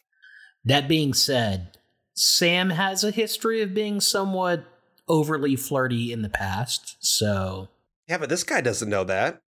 [0.65, 1.77] That being said,
[2.21, 4.65] Sam has a history of being somewhat
[5.09, 7.69] overly flirty in the past, so
[8.09, 9.41] Yeah, but this guy doesn't know that.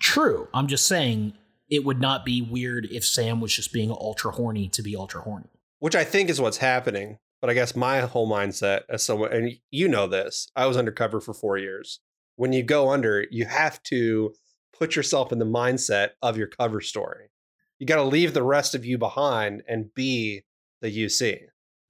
[0.00, 0.48] true.
[0.52, 1.32] I'm just saying
[1.70, 5.22] it would not be weird if Sam was just being ultra horny to be ultra
[5.22, 5.48] horny.
[5.78, 7.18] which I think is what's happening.
[7.40, 11.20] But I guess my whole mindset as someone, and you know this, I was undercover
[11.20, 11.98] for four years.
[12.36, 14.32] When you go under, you have to
[14.78, 17.30] put yourself in the mindset of your cover story.
[17.80, 20.44] You got to leave the rest of you behind and be
[20.80, 21.40] the UC.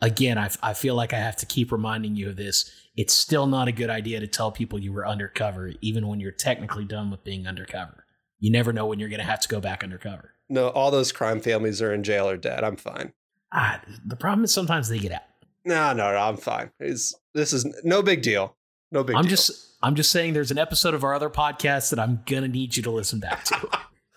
[0.03, 2.71] Again, I, I feel like I have to keep reminding you of this.
[2.97, 6.33] It's still not a good idea to tell people you were undercover, even when you're
[6.33, 8.05] technically done with being undercover.
[8.39, 10.35] You never know when you're going to have to go back undercover.
[10.51, 12.65] No, all those crime families are in jail or dead.
[12.65, 13.15] I'm fine.
[13.53, 15.23] Ah, the problem is sometimes they get out.
[15.65, 16.71] No, no, no I'm fine.
[16.81, 18.57] It's, this is no big deal.
[18.91, 19.31] No big I'm deal.
[19.31, 22.77] just I'm just saying there's an episode of our other podcast that I'm gonna need
[22.77, 23.69] you to listen back to.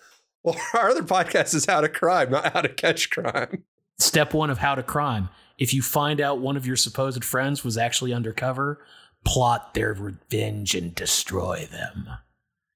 [0.44, 3.64] well, our other podcast is how to crime, not how to catch crime.
[3.98, 5.28] Step one of how to crime.
[5.58, 8.84] If you find out one of your supposed friends was actually undercover,
[9.24, 12.08] plot their revenge and destroy them.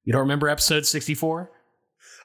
[0.05, 1.51] You don't remember episode 64?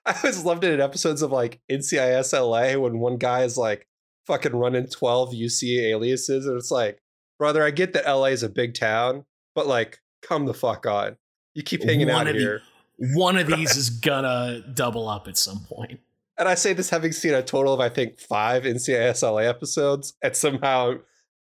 [0.06, 3.88] I always loved it in episodes of like NCIS LA when one guy is like
[4.28, 6.46] fucking running 12 UC aliases.
[6.46, 7.00] And it's like,
[7.38, 11.18] brother, I get that LA is a big town, but like, come the fuck on.
[11.54, 12.62] You keep hanging One out of the- here.
[12.98, 16.00] One of these is gonna double up at some point.
[16.38, 20.14] And I say this having seen a total of, I think, five NCIS LA episodes.
[20.22, 20.96] And somehow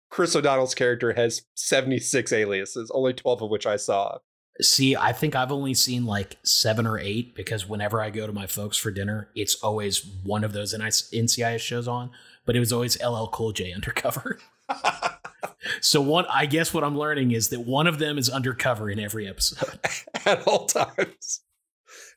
[0.10, 4.20] Chris O'Donnell's character has 76 aliases, only 12 of which I saw.
[4.62, 8.34] See, I think I've only seen like seven or eight because whenever I go to
[8.34, 12.12] my folks for dinner, it's always one of those NCIS shows on,
[12.46, 14.38] but it was always LL Cool J undercover.
[15.82, 19.00] so one, I guess what I'm learning is that one of them is undercover in
[19.00, 19.80] every episode.
[20.26, 21.42] at all times.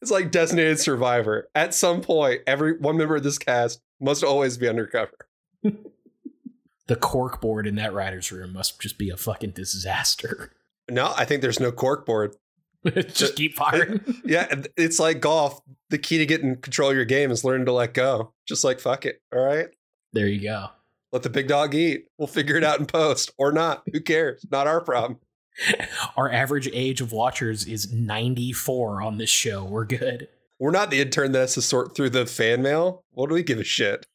[0.03, 1.49] It's like designated survivor.
[1.55, 5.29] At some point, every one member of this cast must always be undercover.
[6.87, 10.53] The cork board in that writer's room must just be a fucking disaster.
[10.89, 12.37] No, I think there's no cork board.
[13.09, 14.01] just keep firing.
[14.25, 15.61] Yeah, it's like golf.
[15.91, 18.33] The key to getting control of your game is learning to let go.
[18.47, 19.21] Just like fuck it.
[19.35, 19.69] All right.
[20.13, 20.69] There you go.
[21.13, 22.07] Let the big dog eat.
[22.19, 23.83] We'll figure it out in post or not.
[23.93, 24.45] Who cares?
[24.51, 25.19] Not our problem.
[26.17, 29.65] Our average age of watchers is 94 on this show.
[29.65, 30.29] We're good.
[30.59, 33.05] We're not the intern that has to sort through the fan mail.
[33.11, 34.07] What do we give a shit?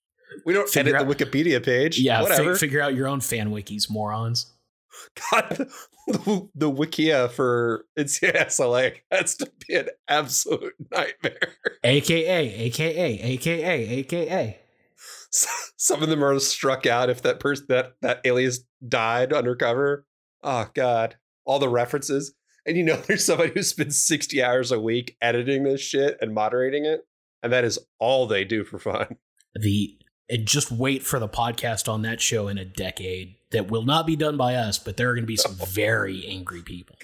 [0.45, 1.99] We don't Figure edit the Wikipedia page.
[1.99, 2.53] Yeah, whatever.
[2.53, 4.51] fi- figure out your own fan wikis, morons.
[5.31, 5.67] God,
[6.07, 11.55] the, the Wikia for NCIS LA has to be an absolute nightmare.
[11.83, 14.59] AKA, AKA, AKA, AKA.
[15.31, 20.05] Some of them are struck out if that person that that alias died undercover.
[20.43, 22.33] Oh God, all the references,
[22.65, 26.33] and you know there's somebody who spends sixty hours a week editing this shit and
[26.33, 27.01] moderating it,
[27.43, 29.17] and that is all they do for fun.
[29.53, 29.99] The
[30.29, 34.07] and just wait for the podcast on that show in a decade that will not
[34.07, 36.95] be done by us, but there are going to be some very angry people.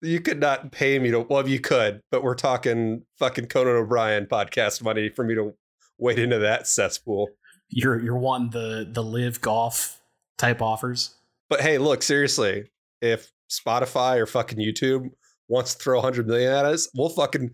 [0.00, 1.20] You could not pay me to.
[1.20, 5.54] Well, you could, but we're talking fucking Conan O'Brien podcast money for me to
[5.98, 7.28] wade into that cesspool.
[7.68, 10.00] You're you're wanting the the live golf
[10.38, 11.14] type offers.
[11.48, 12.70] But hey, look, seriously,
[13.02, 15.10] if Spotify or fucking YouTube
[15.48, 17.50] wants to throw 100 million at us, we'll fucking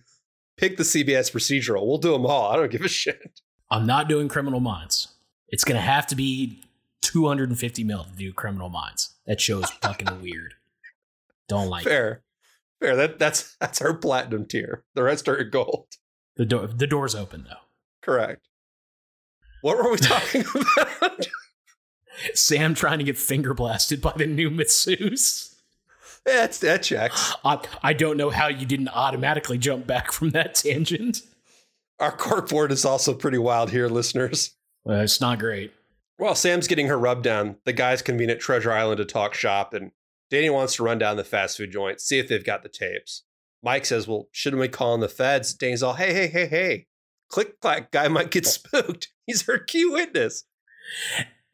[0.57, 1.87] pick the CBS procedural.
[1.87, 2.53] We'll do them all.
[2.53, 3.41] I don't give a shit.
[3.71, 5.09] I'm not doing Criminal Minds.
[5.49, 6.61] It's going to have to be
[7.03, 9.17] 250 mil to do Criminal Minds.
[9.27, 10.55] That show's fucking weird.
[11.49, 11.89] Don't like it.
[11.89, 12.23] Fair.
[12.81, 12.97] Fair.
[12.97, 14.85] That that's that's our platinum tier.
[14.95, 15.87] The rest are gold.
[16.37, 17.57] The door the door's open though.
[18.03, 18.47] Correct.
[19.63, 21.27] What were we talking about?
[22.35, 25.55] Sam trying to get finger blasted by the new masseuse.
[26.27, 27.35] yeah, that checks.
[27.45, 31.23] I, I don't know how you didn't automatically jump back from that tangent.
[32.01, 34.55] Our corkboard is also pretty wild here, listeners.
[34.89, 35.73] Uh, it's not great.
[36.17, 39.73] While Sam's getting her rub down, the guys convene at Treasure Island to talk shop,
[39.75, 39.93] and
[40.31, 43.25] Danny wants to run down the fast food joint, see if they've got the tapes.
[43.63, 45.55] Mike says, Well, shouldn't we call in the feds?
[45.55, 46.87] Danny's all, Hey, hey, hey, hey.
[47.29, 49.09] Click clack guy might get spooked.
[49.27, 50.45] He's her key witness.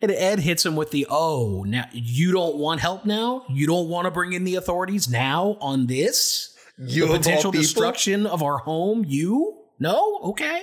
[0.04, 3.46] And Ed hits him with the oh, now you don't want help now?
[3.48, 6.54] You don't want to bring in the authorities now on this?
[6.76, 9.06] You the potential destruction of our home?
[9.08, 9.62] You?
[9.78, 10.20] No?
[10.24, 10.62] Okay.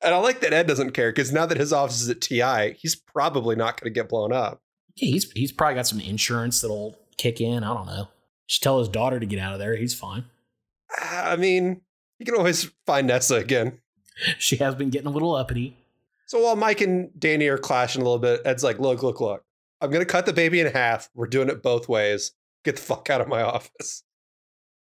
[0.00, 2.76] And I like that Ed doesn't care because now that his office is at TI,
[2.78, 4.60] he's probably not going to get blown up.
[4.94, 7.64] Yeah, he's he's probably got some insurance that'll kick in.
[7.64, 8.08] I don't know.
[8.46, 9.74] Just tell his daughter to get out of there.
[9.74, 10.26] He's fine.
[11.00, 11.80] Ah, I mean,
[12.20, 13.80] you can always find Nessa again.
[14.38, 15.76] She has been getting a little uppity.
[16.26, 19.44] So while Mike and Danny are clashing a little bit, Ed's like, look, look, look.
[19.80, 21.10] I'm going to cut the baby in half.
[21.14, 22.32] We're doing it both ways.
[22.64, 24.04] Get the fuck out of my office.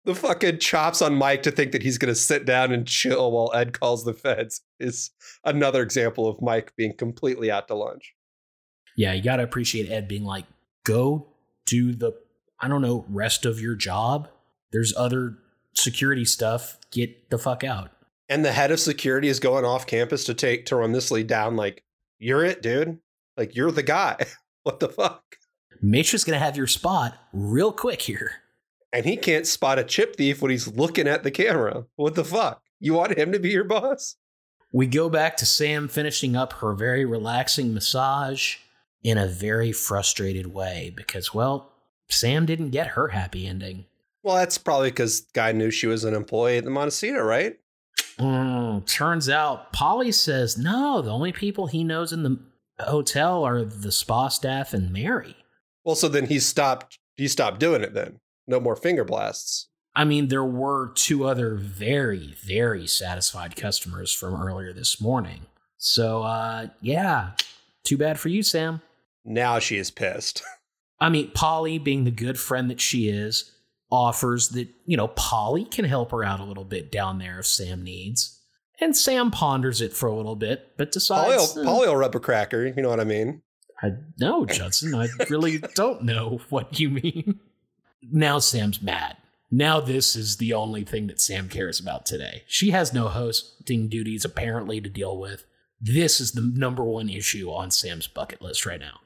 [0.05, 3.31] The fucking chops on Mike to think that he's going to sit down and chill
[3.31, 5.09] while Ed calls the feds is
[5.43, 8.13] another example of Mike being completely out to lunch.
[8.95, 10.45] Yeah, you got to appreciate Ed being like,
[10.83, 11.27] go
[11.65, 12.13] do the,
[12.59, 14.29] I don't know, rest of your job.
[14.71, 15.39] There's other
[15.73, 16.77] security stuff.
[16.91, 17.89] Get the fuck out.
[18.27, 21.27] And the head of security is going off campus to take to run this lead
[21.27, 21.55] down.
[21.55, 21.83] Like,
[22.17, 22.99] you're it, dude.
[23.37, 24.25] Like, you're the guy.
[24.63, 25.23] what the fuck?
[26.25, 28.31] Going to have your spot real quick here.
[28.91, 31.85] And he can't spot a chip thief when he's looking at the camera.
[31.97, 32.61] What the fuck?
[32.79, 34.15] You want him to be your boss?
[34.71, 38.55] We go back to Sam finishing up her very relaxing massage
[39.03, 41.71] in a very frustrated way because, well,
[42.09, 43.85] Sam didn't get her happy ending.
[44.23, 47.57] Well, that's probably because guy knew she was an employee at the Montecito, right?
[48.19, 52.39] Mm, turns out Polly says no, the only people he knows in the
[52.79, 55.35] hotel are the spa staff and Mary.
[55.83, 56.97] Well, so then he stopped.
[57.15, 57.93] He stopped doing it.
[57.93, 59.67] Then no more finger blasts.
[59.95, 65.45] I mean, there were two other very, very satisfied customers from earlier this morning.
[65.77, 67.31] So, uh, yeah,
[67.85, 68.81] too bad for you, Sam.
[69.23, 70.43] Now she is pissed.
[70.99, 73.51] I mean, Polly, being the good friend that she is,
[73.91, 77.45] offers that, you know, Polly can help her out a little bit down there if
[77.45, 78.41] Sam needs.
[78.79, 81.55] And Sam ponders it for a little bit, but decides.
[81.55, 82.65] will, eh, Polly will rub a cracker.
[82.65, 83.41] You know what I mean?
[83.81, 84.93] I know, Judson.
[84.95, 87.39] I really don't know what you mean.
[88.01, 89.17] Now Sam's mad.
[89.51, 92.43] Now this is the only thing that Sam cares about today.
[92.47, 95.45] She has no hosting duties apparently to deal with.
[95.79, 98.99] This is the number one issue on Sam's bucket list right now.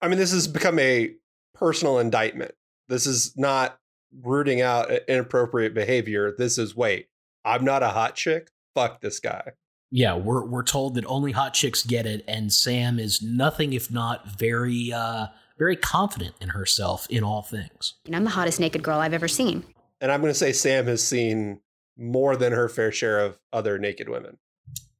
[0.00, 1.14] I mean, this has become a
[1.54, 2.54] personal indictment.
[2.88, 3.78] This is not
[4.20, 6.34] rooting out inappropriate behavior.
[6.36, 7.08] This is wait,
[7.44, 8.50] I'm not a hot chick.
[8.74, 9.52] Fuck this guy.
[9.90, 13.90] Yeah, we're we're told that only hot chicks get it, and Sam is nothing if
[13.90, 15.26] not very uh
[15.58, 17.94] very confident in herself in all things.
[18.06, 19.64] And I'm the hottest naked girl I've ever seen.
[20.00, 21.60] And I'm going to say Sam has seen
[21.96, 24.38] more than her fair share of other naked women.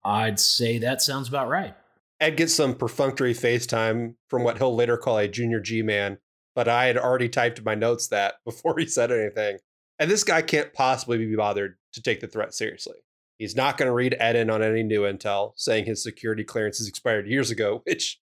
[0.05, 1.75] I'd say that sounds about right.
[2.21, 6.19] Ed gets some perfunctory FaceTime from what he'll later call a junior G man,
[6.55, 9.59] but I had already typed my notes that before he said anything.
[9.99, 12.97] And this guy can't possibly be bothered to take the threat seriously.
[13.39, 16.79] He's not going to read Ed in on any new intel, saying his security clearance
[16.79, 18.21] has expired years ago, which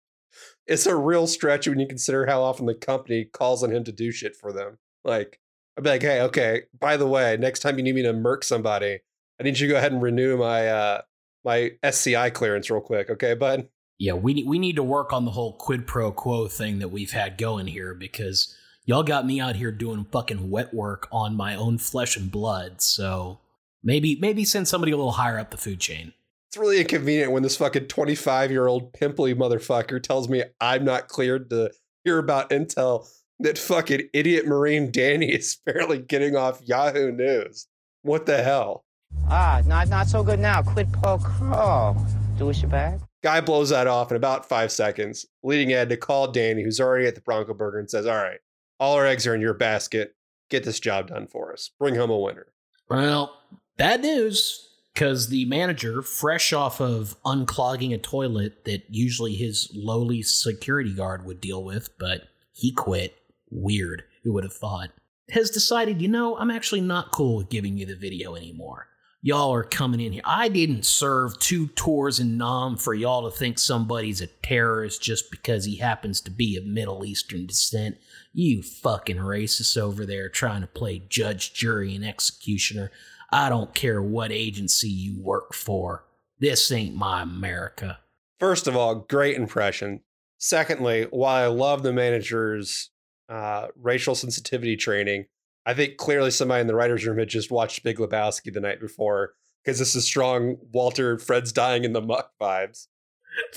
[0.67, 3.91] is a real stretch when you consider how often the company calls on him to
[3.91, 4.77] do shit for them.
[5.03, 5.39] Like,
[5.77, 8.43] I'd be like, hey, okay, by the way, next time you need me to merc
[8.43, 8.99] somebody,
[9.39, 11.01] I need you to go ahead and renew my uh
[11.43, 13.67] my SCI clearance real quick, okay, bud?
[13.97, 17.11] Yeah, we we need to work on the whole quid pro quo thing that we've
[17.11, 21.55] had going here because y'all got me out here doing fucking wet work on my
[21.55, 22.81] own flesh and blood.
[22.81, 23.39] So
[23.83, 26.13] maybe maybe send somebody a little higher up the food chain.
[26.49, 31.07] It's really inconvenient when this fucking 25 year old pimply motherfucker tells me I'm not
[31.07, 31.71] cleared to
[32.03, 33.07] hear about intel
[33.39, 37.67] that fucking idiot Marine Danny is apparently getting off Yahoo News.
[38.01, 38.85] What the hell?
[39.29, 40.61] Ah, not not so good now.
[40.61, 41.95] Quid pro quo.
[42.37, 42.99] Do us your bag.
[43.25, 47.07] Guy blows that off in about five seconds, leading Ed to call Danny, who's already
[47.07, 48.37] at the Bronco Burger, and says, All right,
[48.79, 50.13] all our eggs are in your basket.
[50.51, 51.71] Get this job done for us.
[51.79, 52.45] Bring home a winner.
[52.87, 53.35] Well,
[53.77, 60.21] bad news, because the manager, fresh off of unclogging a toilet that usually his lowly
[60.21, 63.15] security guard would deal with, but he quit.
[63.49, 64.03] Weird.
[64.23, 64.91] Who would have thought?
[65.31, 68.87] Has decided, you know, I'm actually not cool with giving you the video anymore
[69.25, 70.21] y'all are coming in here.
[70.23, 75.31] I didn't serve two tours in Nam for y'all to think somebody's a terrorist just
[75.31, 77.97] because he happens to be of Middle Eastern descent.
[78.33, 82.91] You fucking racists over there trying to play judge, jury, and executioner.
[83.31, 86.05] I don't care what agency you work for.
[86.39, 87.97] This ain't my America.
[88.39, 90.01] First of all, great impression.
[90.37, 92.91] Secondly, while I love the manager's
[93.27, 95.25] uh, racial sensitivity training,
[95.65, 98.79] I think clearly somebody in the writers' room had just watched Big Lebowski the night
[98.79, 102.87] before because this is strong Walter Fred's dying in the muck vibes.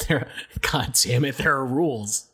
[0.08, 0.28] There,
[0.60, 2.32] God damn it, there are rules.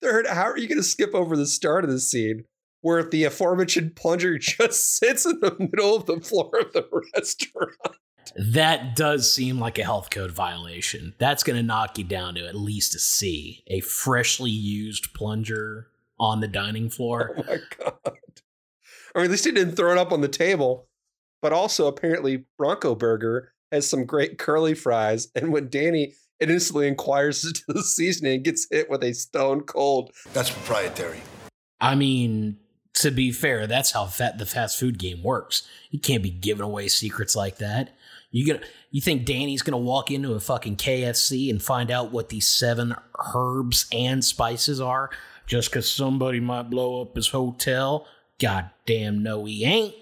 [0.00, 2.44] Third, how are you going to skip over the start of the scene
[2.80, 7.98] where the aforementioned plunger just sits in the middle of the floor of the restaurant?
[8.34, 11.14] That does seem like a health code violation.
[11.18, 13.62] That's going to knock you down to at least a C.
[13.66, 15.88] A freshly used plunger
[16.18, 17.34] on the dining floor.
[17.36, 18.20] Oh my God
[19.14, 20.88] or at least he didn't throw it up on the table.
[21.42, 25.28] But also, apparently, Bronco Burger has some great curly fries.
[25.34, 30.10] And when Danny innocently inquires into the seasoning, and gets hit with a stone cold.
[30.32, 31.20] That's proprietary.
[31.80, 32.58] I mean,
[32.94, 35.66] to be fair, that's how fat the fast food game works.
[35.90, 37.94] You can't be giving away secrets like that.
[38.30, 42.28] You gonna you think Danny's gonna walk into a fucking KFC and find out what
[42.28, 42.94] these seven
[43.34, 45.10] herbs and spices are
[45.46, 48.06] just because somebody might blow up his hotel?
[48.40, 49.94] God damn, no, he ain't.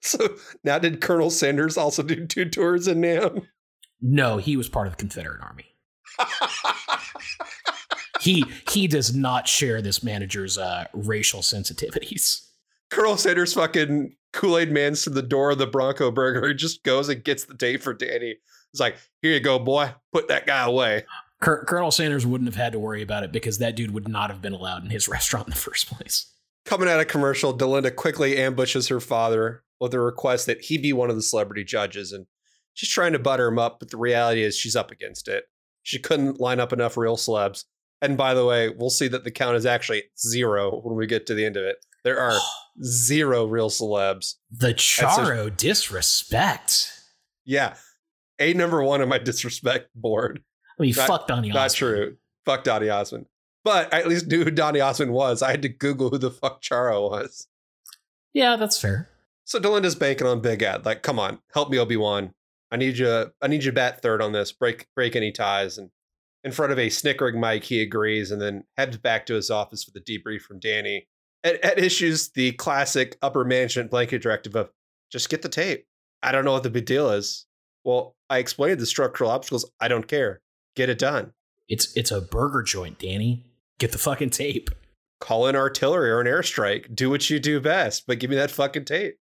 [0.00, 3.48] So now, did Colonel Sanders also do two tours in Nam?
[4.00, 5.66] No, he was part of the Confederate Army.
[8.20, 12.46] he he does not share this manager's uh, racial sensitivities.
[12.90, 16.46] Colonel Sanders fucking Kool Aid Man's to the door of the Bronco Burger.
[16.48, 18.36] He just goes and gets the date for Danny.
[18.72, 19.92] It's like, here you go, boy.
[20.12, 21.04] Put that guy away.
[21.40, 24.40] Colonel Sanders wouldn't have had to worry about it because that dude would not have
[24.40, 26.33] been allowed in his restaurant in the first place.
[26.64, 30.92] Coming out of commercial, Delinda quickly ambushes her father with a request that he be
[30.92, 32.12] one of the celebrity judges.
[32.12, 32.26] And
[32.72, 35.44] she's trying to butter him up, but the reality is she's up against it.
[35.82, 37.64] She couldn't line up enough real celebs.
[38.00, 41.26] And by the way, we'll see that the count is actually zero when we get
[41.26, 41.76] to the end of it.
[42.02, 42.38] There are
[42.82, 44.34] zero real celebs.
[44.50, 46.90] The Charo disrespect.
[47.44, 47.74] Yeah.
[48.38, 50.40] A number one on my disrespect board.
[50.42, 51.54] Oh, I mean, not, fuck Donny Osmond.
[51.54, 52.16] Not true.
[52.44, 53.26] Fuck Donny Osmond.
[53.64, 55.42] But I at least knew who Donny Osmond was.
[55.42, 57.48] I had to Google who the fuck Charo was.
[58.34, 59.08] Yeah, that's fair.
[59.44, 60.84] So Delinda's banking on Big Ed.
[60.84, 62.34] Like, come on, help me, Obi Wan.
[62.70, 63.30] I need you.
[63.40, 64.52] I need you to bat third on this.
[64.52, 65.78] Break break any ties.
[65.78, 65.90] And
[66.42, 69.84] in front of a snickering Mike, he agrees, and then heads back to his office
[69.84, 71.08] for the debrief from Danny.
[71.42, 74.70] Ed, Ed issues the classic upper management blanket directive of
[75.10, 75.86] just get the tape.
[76.22, 77.46] I don't know what the big deal is.
[77.84, 79.70] Well, I explained the structural obstacles.
[79.78, 80.40] I don't care.
[80.74, 81.32] Get it done.
[81.68, 83.44] It's it's a burger joint, Danny.
[83.84, 84.70] Get the fucking tape.
[85.20, 86.96] Call in artillery or an airstrike.
[86.96, 89.18] Do what you do best, but give me that fucking tape.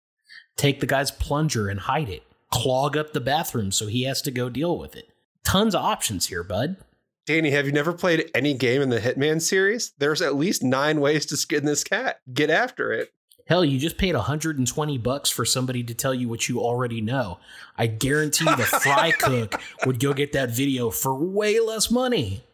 [0.58, 2.24] Take the guy's plunger and hide it.
[2.50, 5.08] Clog up the bathroom so he has to go deal with it.
[5.44, 6.76] Tons of options here, bud.
[7.24, 9.94] Danny, have you never played any game in the Hitman series?
[9.96, 12.20] There's at least nine ways to skin this cat.
[12.30, 13.14] Get after it.
[13.46, 17.38] Hell, you just paid 120 bucks for somebody to tell you what you already know.
[17.78, 22.44] I guarantee the fry cook would go get that video for way less money.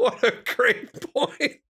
[0.00, 1.60] What a great point.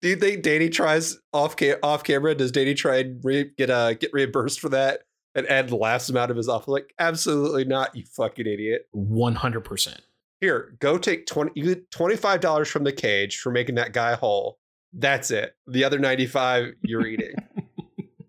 [0.00, 2.34] Do you think Danny tries off ca- off camera?
[2.34, 5.02] Does Danny try and re- get uh get reimbursed for that?
[5.34, 6.68] And Ed laughs him out of his office.
[6.68, 8.86] Like, absolutely not, you fucking idiot.
[8.92, 10.00] One hundred percent.
[10.40, 11.52] Here, go take twenty.
[11.54, 14.58] You get twenty five dollars from the cage for making that guy whole.
[14.94, 15.54] That's it.
[15.66, 17.34] The other ninety five you're eating.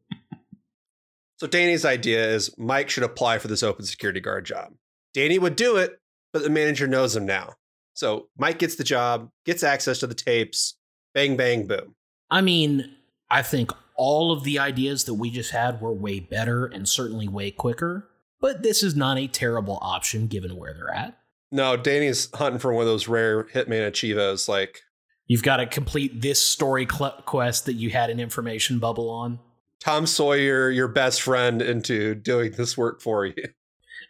[1.37, 4.73] so Danny's idea is Mike should apply for this open security guard job.
[5.13, 6.01] Danny would do it,
[6.33, 7.53] but the manager knows him now.
[7.95, 10.77] So Mike gets the job, gets access to the tapes,
[11.13, 11.95] bang, bang, boom.
[12.29, 12.95] I mean,
[13.31, 17.27] I think all of the ideas that we just had were way better and certainly
[17.27, 18.07] way quicker,
[18.39, 21.17] but this is not a terrible option given where they're at.
[21.51, 24.49] No, Danny's hunting for one of those rare Hitman Achievos.
[24.49, 24.81] Like
[25.27, 29.39] You've got to complete this story cl- quest that you had an information bubble on.
[29.79, 33.33] Tom Sawyer, your best friend, into doing this work for you.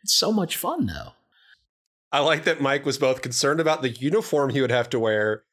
[0.03, 1.13] It's so much fun, though.
[2.15, 5.43] I like that Mike was both concerned about the uniform he would have to wear,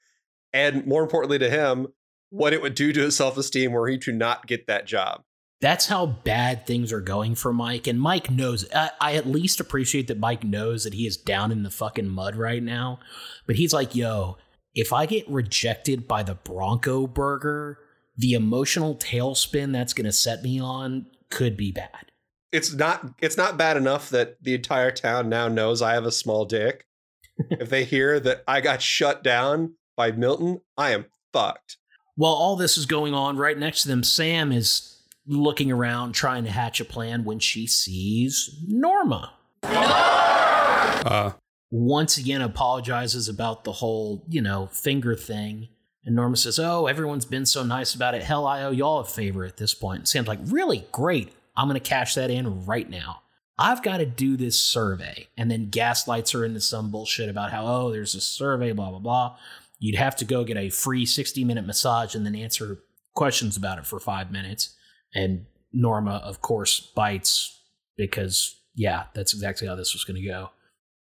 [0.53, 1.89] and more importantly to him,
[2.31, 5.25] what it would do to his self esteem were he to not get that job.
[5.61, 8.65] That's how bad things are going for Mike, and Mike knows.
[8.73, 12.09] I, I at least appreciate that Mike knows that he is down in the fucking
[12.09, 13.01] mud right now,
[13.45, 14.39] but he's like, "Yo,
[14.73, 17.81] if I get rejected by the Bronco Burger,
[18.17, 22.12] the emotional tailspin that's going to set me on could be bad."
[22.53, 26.13] It's not it's not bad enough that the entire town now knows I have a
[26.13, 26.87] small dick.
[27.51, 31.79] if they hear that I got shut down by Milton, I am fucked.
[32.15, 36.45] While all this is going on, right next to them, Sam is looking around trying
[36.45, 39.33] to hatch a plan when she sees Norma.
[39.63, 41.33] Uh,
[41.71, 45.69] Once again, apologizes about the whole, you know, finger thing.
[46.05, 48.23] And Norma says, Oh, everyone's been so nice about it.
[48.23, 50.01] Hell, I owe y'all a favor at this point.
[50.01, 50.87] And Sam's like, Really?
[50.93, 51.33] Great.
[51.57, 53.23] I'm going to cash that in right now.
[53.59, 55.29] I've got to do this survey.
[55.37, 58.99] And then gaslights her into some bullshit about how, oh, there's a survey, blah, blah,
[58.99, 59.37] blah.
[59.79, 62.79] You'd have to go get a free 60 minute massage and then answer
[63.15, 64.75] questions about it for five minutes.
[65.15, 67.61] And Norma, of course, bites
[67.97, 70.51] because, yeah, that's exactly how this was going to go.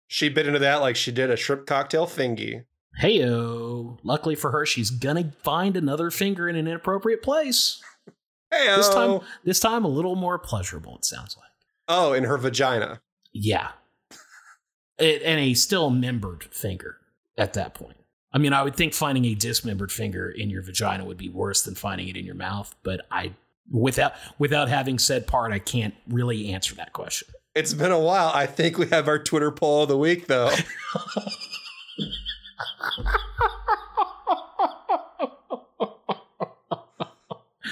[0.08, 2.64] She bit into that like she did a shrimp cocktail fingy.
[3.02, 3.98] Heyo.
[4.04, 7.82] Luckily for her, she's gonna find another finger in an inappropriate place.
[8.54, 8.78] Heyo.
[8.78, 10.98] This time, this time a little more pleasurable.
[10.98, 11.50] It sounds like.
[11.88, 13.02] Oh, in her vagina.
[13.34, 13.70] Yeah.
[15.00, 16.98] It, and a still membered finger
[17.36, 17.98] at that point.
[18.32, 21.64] I mean, I would think finding a dismembered finger in your vagina would be worse
[21.64, 23.34] than finding it in your mouth, but I
[23.72, 27.30] without without having said part, I can't really answer that question.
[27.56, 28.32] It's been a while.
[28.34, 30.52] I think we have our Twitter poll of the week, though.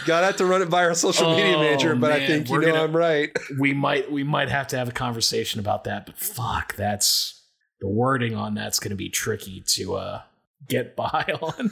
[0.05, 2.55] Got out to run it by our social media Oh, manager, but I think you
[2.55, 3.31] we're know gonna- I'm right.
[3.59, 7.41] we might we might have to have a conversation about that, but fuck, that's
[7.81, 10.21] the wording on that's going to be tricky to uh
[10.67, 11.71] get by on.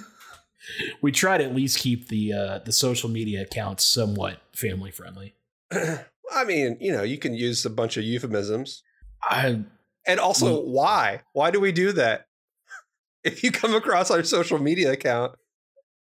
[1.01, 5.35] we try to at least keep the uh the social media accounts somewhat family friendly.
[5.71, 8.83] I mean, you know, you can use a bunch of euphemisms.
[9.23, 9.61] I
[10.05, 11.21] And also, why?
[11.33, 12.25] Why do we do that?
[13.23, 15.33] If you come across our social media account,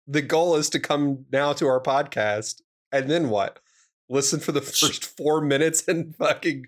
[0.07, 3.59] the goal is to come now to our podcast, and then what?
[4.09, 6.65] Listen for the first four minutes and fucking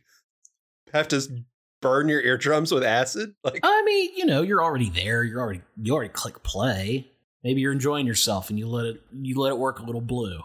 [0.93, 1.43] have to
[1.81, 3.33] burn your eardrums with acid?
[3.43, 5.23] Like, I mean, you know, you're already there.
[5.23, 7.11] You're already you already click play.
[7.43, 10.41] Maybe you're enjoying yourself and you let it you let it work a little blue.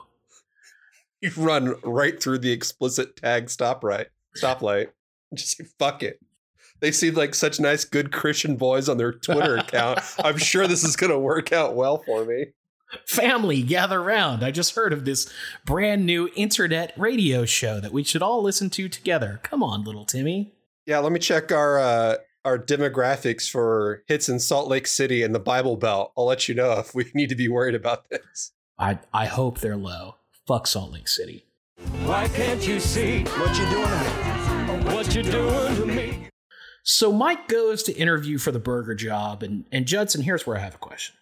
[1.20, 4.88] you run right through the explicit tag stop right stoplight.
[5.34, 6.20] Just say fuck it.
[6.80, 10.01] They seem like such nice, good Christian boys on their Twitter account.
[10.24, 12.47] I'm sure this is going to work out well for me.
[13.07, 14.45] Family, gather round.
[14.45, 15.32] I just heard of this
[15.64, 19.40] brand new internet radio show that we should all listen to together.
[19.43, 20.53] Come on, little Timmy.
[20.86, 25.34] Yeah, let me check our uh, our demographics for hits in Salt Lake City and
[25.34, 26.12] the Bible Belt.
[26.16, 28.53] I'll let you know if we need to be worried about this.
[28.78, 30.16] I I hope they're low.
[30.47, 31.47] Fuck Salt Lake City.
[32.05, 34.95] Why can't you see what you're doing to me?
[34.95, 36.28] What you're doing to me?
[36.84, 40.61] So Mike goes to interview for the burger job, and and Judson, here's where I
[40.61, 41.14] have a question.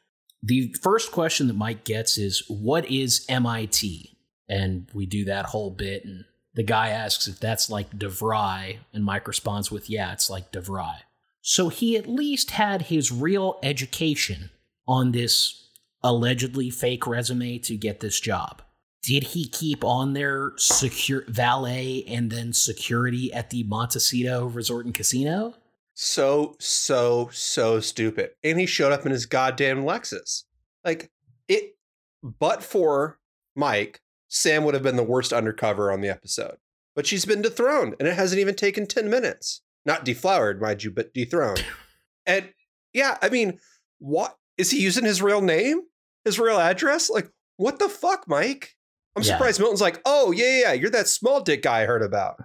[0.42, 4.16] The first question that Mike gets is, "What is MIT?"
[4.48, 6.24] And we do that whole bit, and
[6.54, 11.02] the guy asks if that's like DeVry, and Mike responds with, "Yeah, it's like DeVry."
[11.42, 14.50] So he at least had his real education
[14.86, 15.68] on this
[16.02, 18.62] allegedly fake resume to get this job.
[19.02, 24.94] Did he keep on there secure valet and then security at the Montecito Resort and
[24.94, 25.54] Casino?
[25.94, 28.30] So, so, so stupid.
[28.42, 30.44] And he showed up in his goddamn Lexus.
[30.84, 31.10] Like,
[31.48, 31.76] it,
[32.22, 33.18] but for
[33.54, 36.56] Mike, Sam would have been the worst undercover on the episode.
[36.96, 39.62] But she's been dethroned, and it hasn't even taken 10 minutes.
[39.86, 41.64] Not deflowered, mind you, but dethroned.
[42.26, 42.50] and
[42.92, 43.58] yeah, I mean,
[43.98, 45.82] what is he using his real name?
[46.24, 47.08] His real address?
[47.10, 48.74] Like, what the fuck, Mike?
[49.16, 49.32] I'm Yeah.
[49.36, 52.36] surprised Milton's like, oh, yeah, yeah, yeah, you're that small dick guy I heard about.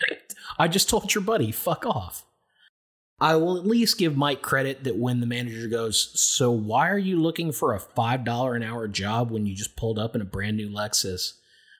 [0.58, 2.24] I just told your buddy, fuck off.
[3.18, 6.98] I will at least give Mike credit that when the manager goes, So why are
[6.98, 10.26] you looking for a $5 an hour job when you just pulled up in a
[10.26, 11.34] brand new Lexus?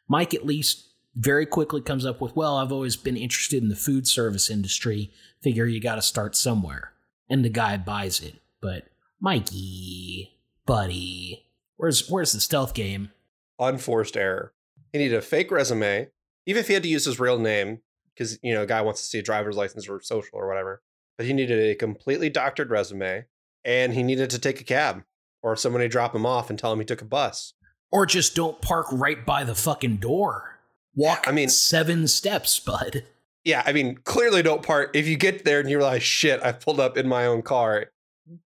[0.08, 3.76] Mike at least very quickly comes up with, Well, I've always been interested in the
[3.76, 5.10] food service industry.
[5.42, 6.92] Figure you got to start somewhere.
[7.28, 8.36] And the guy buys it.
[8.62, 8.84] But
[9.20, 11.46] Mikey, buddy,
[11.76, 13.10] where's where's the stealth game?
[13.58, 14.52] unforced error.
[14.92, 16.08] He needed a fake resume.
[16.46, 17.80] Even if he had to use his real name,
[18.16, 20.82] because you know a guy wants to see a driver's license or social or whatever.
[21.18, 23.26] But he needed a completely doctored resume,
[23.64, 25.04] and he needed to take a cab
[25.42, 27.54] or somebody drop him off and tell him he took a bus.
[27.92, 30.58] Or just don't park right by the fucking door.
[30.94, 31.26] Walk.
[31.28, 33.04] I mean, seven steps, bud.
[33.44, 34.90] Yeah, I mean, clearly don't park.
[34.94, 37.86] If you get there and you realize, shit, I pulled up in my own car,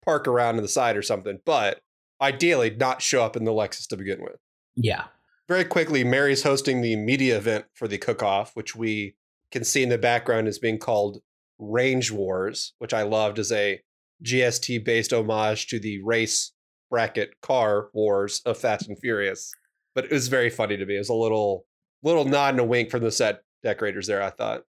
[0.03, 1.39] park around to the side or something.
[1.45, 1.79] But
[2.21, 4.35] ideally, not show up in the Lexus to begin with.
[4.75, 5.05] Yeah.
[5.47, 9.15] Very quickly, Mary's hosting the media event for the cook off, which we
[9.51, 11.21] can see in the background is being called
[11.57, 13.81] Range Wars, which I loved as a
[14.23, 16.51] GST based homage to the race
[16.89, 19.51] bracket car wars of Fast and Furious.
[19.95, 20.95] But it was very funny to me.
[20.95, 21.65] It was a little
[22.03, 24.63] little nod and a wink from the set decorators there, I thought.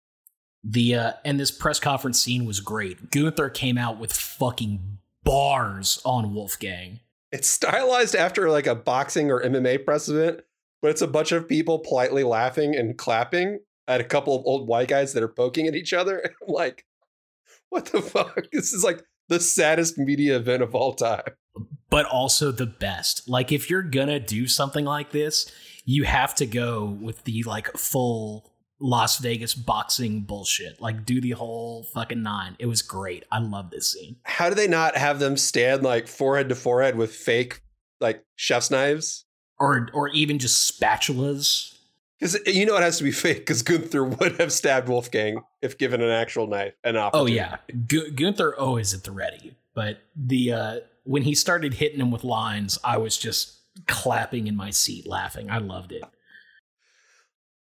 [0.64, 3.12] The uh and this press conference scene was great.
[3.12, 7.00] Gunther came out with fucking bars on Wolfgang.
[7.32, 10.42] It's stylized after like a boxing or MMA precedent,
[10.82, 13.60] but it's a bunch of people politely laughing and clapping
[13.90, 16.22] at a couple of old white guys that are poking at each other.
[16.48, 16.86] I'm like,
[17.70, 18.46] what the fuck?
[18.54, 21.24] This is like the saddest media event of all time.
[21.90, 23.28] But also the best.
[23.28, 25.52] Like if you're gonna do something like this,
[25.86, 30.80] you have to go with the like full Las Vegas boxing bullshit.
[30.80, 32.56] Like do the whole fucking nine.
[32.60, 33.26] It was great.
[33.32, 34.18] I love this scene.
[34.24, 37.62] How do they not have them stand like forehead to forehead with fake
[38.00, 39.26] like chef's knives?
[39.60, 41.79] Or or even just spatulas.
[42.20, 45.78] Because you know it has to be fake because Gunther would have stabbed Wolfgang if
[45.78, 46.74] given an actual knife.
[46.84, 47.34] An opportunity.
[47.34, 47.58] Oh yeah,
[47.88, 49.56] Gu- Gunther always at the ready.
[49.74, 53.58] But the uh, when he started hitting him with lines, I was just
[53.88, 55.50] clapping in my seat, laughing.
[55.50, 56.04] I loved it.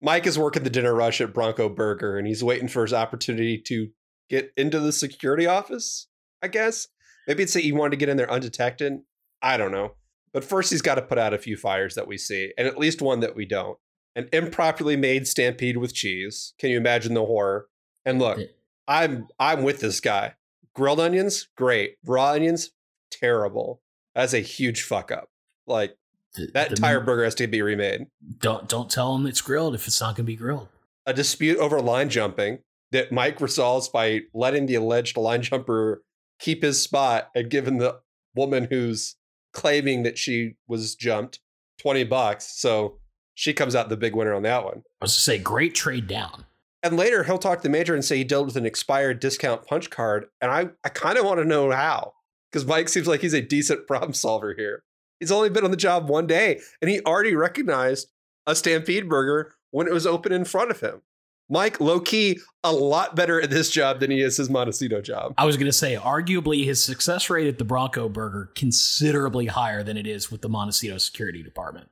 [0.01, 3.59] Mike is working the dinner rush at Bronco Burger, and he's waiting for his opportunity
[3.59, 3.89] to
[4.29, 6.07] get into the security office.
[6.43, 6.89] I guess
[7.27, 9.01] maybe it's that he wanted to get in there undetected.
[9.43, 9.95] I don't know.
[10.33, 12.79] But first, he's got to put out a few fires that we see, and at
[12.79, 13.79] least one that we don't
[14.17, 16.55] an improperly made stampede with cheese.
[16.59, 17.69] Can you imagine the horror?
[18.05, 18.39] And look,
[18.87, 20.35] I'm I'm with this guy.
[20.75, 21.97] Grilled onions, great.
[22.05, 22.71] Raw onions,
[23.11, 23.81] terrible.
[24.15, 25.31] That's a huge fuck up.
[25.67, 25.97] Like
[26.35, 28.07] The- that the entire min- burger has to be remade.
[28.39, 30.69] Don't don't tell him it's grilled if it's not going to be grilled.
[31.07, 32.61] A dispute over line jumping
[32.93, 36.03] that Mike resolves by letting the alleged line jumper
[36.39, 38.01] keep his spot and giving the
[38.35, 39.17] woman who's
[39.53, 41.41] claiming that she was jumped
[41.79, 42.47] 20 bucks.
[42.61, 42.99] So
[43.35, 44.82] she comes out the big winner on that one.
[45.01, 46.45] I was to say, great trade down.
[46.82, 49.66] And later he'll talk to the major and say he dealt with an expired discount
[49.66, 50.26] punch card.
[50.41, 52.12] And I, I kind of want to know how.
[52.51, 54.85] Because Mike seems like he's a decent problem solver here.
[55.18, 58.09] He's only been on the job one day and he already recognized
[58.47, 61.03] a Stampede burger when it was open in front of him.
[61.49, 65.35] Mike, low key, a lot better at this job than he is his Montecito job.
[65.37, 69.82] I was going to say, arguably, his success rate at the Bronco Burger considerably higher
[69.82, 71.91] than it is with the Montecito Security Department.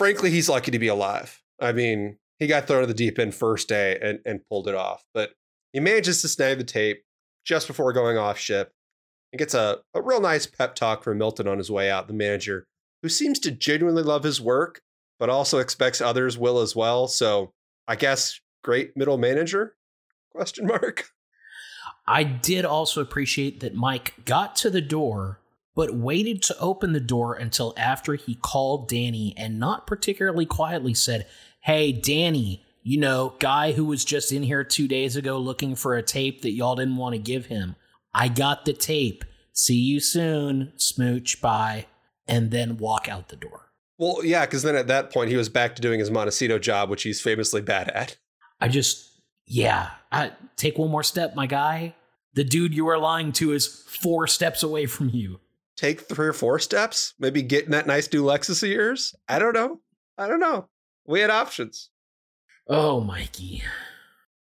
[0.00, 1.42] Frankly, he's lucky to be alive.
[1.60, 4.74] I mean, he got thrown to the deep end first day and, and pulled it
[4.74, 5.32] off, but
[5.74, 7.02] he manages to snag the tape
[7.44, 8.72] just before going off ship
[9.30, 12.14] and gets a, a real nice pep talk from Milton on his way out, the
[12.14, 12.66] manager,
[13.02, 14.80] who seems to genuinely love his work,
[15.18, 17.06] but also expects others will as well.
[17.06, 17.52] So
[17.86, 19.76] I guess great middle manager?
[20.32, 21.10] Question mark.
[22.06, 25.40] I did also appreciate that Mike got to the door,
[25.74, 30.94] but waited to open the door until after he called Danny and not particularly quietly
[30.94, 31.26] said,
[31.62, 35.94] Hey, Danny, you know, guy who was just in here two days ago looking for
[35.94, 37.76] a tape that y'all didn't want to give him.
[38.14, 39.24] I got the tape.
[39.52, 40.72] See you soon.
[40.76, 41.40] Smooch.
[41.40, 41.86] Bye.
[42.26, 43.70] And then walk out the door.
[43.98, 46.88] Well, yeah, because then at that point he was back to doing his Montecito job,
[46.88, 48.16] which he's famously bad at.
[48.58, 49.10] I just,
[49.46, 51.94] yeah, I, take one more step, my guy.
[52.32, 55.40] The dude you are lying to is four steps away from you.
[55.80, 59.14] Take three or four steps, maybe get in that nice new Lexus of yours.
[59.26, 59.80] I don't know.
[60.18, 60.68] I don't know.
[61.06, 61.88] We had options.
[62.68, 63.62] Oh, Mikey.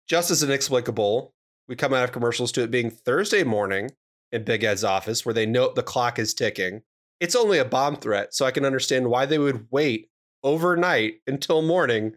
[0.06, 1.34] Just as inexplicable,
[1.66, 3.90] we come out of commercials to it being Thursday morning
[4.30, 6.82] in Big Ed's office where they note the clock is ticking.
[7.18, 10.10] It's only a bomb threat, so I can understand why they would wait
[10.44, 12.12] overnight until morning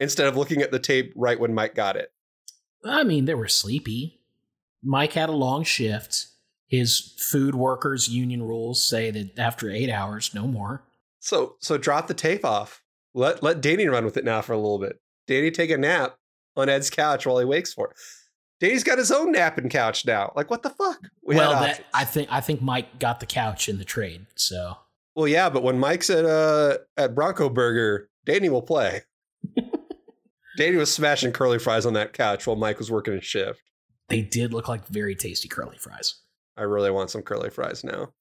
[0.00, 2.12] instead of looking at the tape right when Mike got it.
[2.84, 4.18] I mean, they were sleepy.
[4.82, 6.26] Mike had a long shift.
[6.70, 10.84] His food workers union rules say that after eight hours, no more.
[11.18, 12.80] So so drop the tape off.
[13.12, 15.00] Let let Danny run with it now for a little bit.
[15.26, 16.14] Danny take a nap
[16.56, 17.96] on Ed's couch while he wakes for it.
[18.60, 20.32] Danny's got his own napping couch now.
[20.36, 21.00] Like what the fuck?
[21.24, 21.84] We well, that.
[21.92, 24.26] I think I think Mike got the couch in the trade.
[24.36, 24.76] So
[25.16, 29.02] Well, yeah, but when Mike's at uh at Bronco Burger, Danny will play.
[30.56, 33.60] Danny was smashing curly fries on that couch while Mike was working his shift.
[34.08, 36.14] they did look like very tasty curly fries.
[36.60, 38.12] I really want some curly fries now.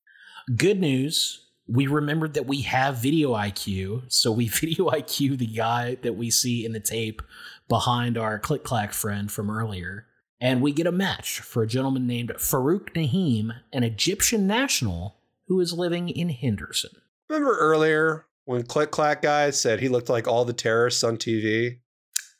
[0.55, 5.95] Good news we remembered that we have video IQ, so we video IQ the guy
[6.01, 7.21] that we see in the tape
[7.67, 10.07] behind our click clack friend from earlier.
[10.41, 15.17] And we get a match for a gentleman named Farouk Nahim, an Egyptian national
[15.47, 16.91] who is living in Henderson.
[17.27, 21.79] Remember earlier when Click Clack guy said he looked like all the terrorists on TV?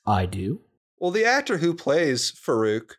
[0.07, 0.61] I do.
[0.97, 2.93] Well, the actor who plays Farouk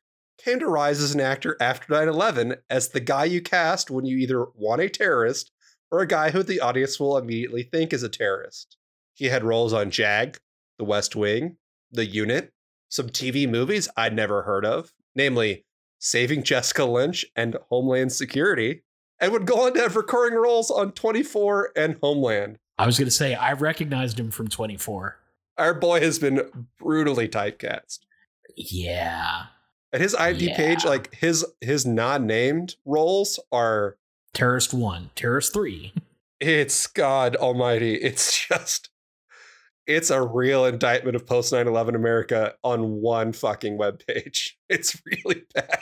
[0.44, 4.04] came to rise as an actor after 9 11 as the guy you cast when
[4.04, 5.52] you either want a terrorist
[5.90, 8.76] or a guy who the audience will immediately think is a terrorist.
[9.14, 10.38] He had roles on Jag,
[10.78, 11.56] The West Wing,
[11.90, 12.52] The Unit,
[12.88, 15.64] some TV movies I'd never heard of, namely
[15.98, 18.82] Saving Jessica Lynch and Homeland Security,
[19.20, 22.58] and would go on to have recurring roles on 24 and Homeland.
[22.78, 25.18] I was going to say, I recognized him from 24.
[25.58, 27.98] Our boy has been brutally typecast.
[28.56, 29.46] Yeah.
[29.92, 30.56] At his IMDb Yeah.
[30.56, 33.96] page, like his his non-named roles are
[34.34, 35.92] Terrorist 1, Terrorist 3.
[36.40, 37.94] it's God Almighty.
[37.96, 38.90] It's just
[39.86, 44.56] it's a real indictment of post 9-11 America on one fucking web page.
[44.68, 45.78] It's really bad.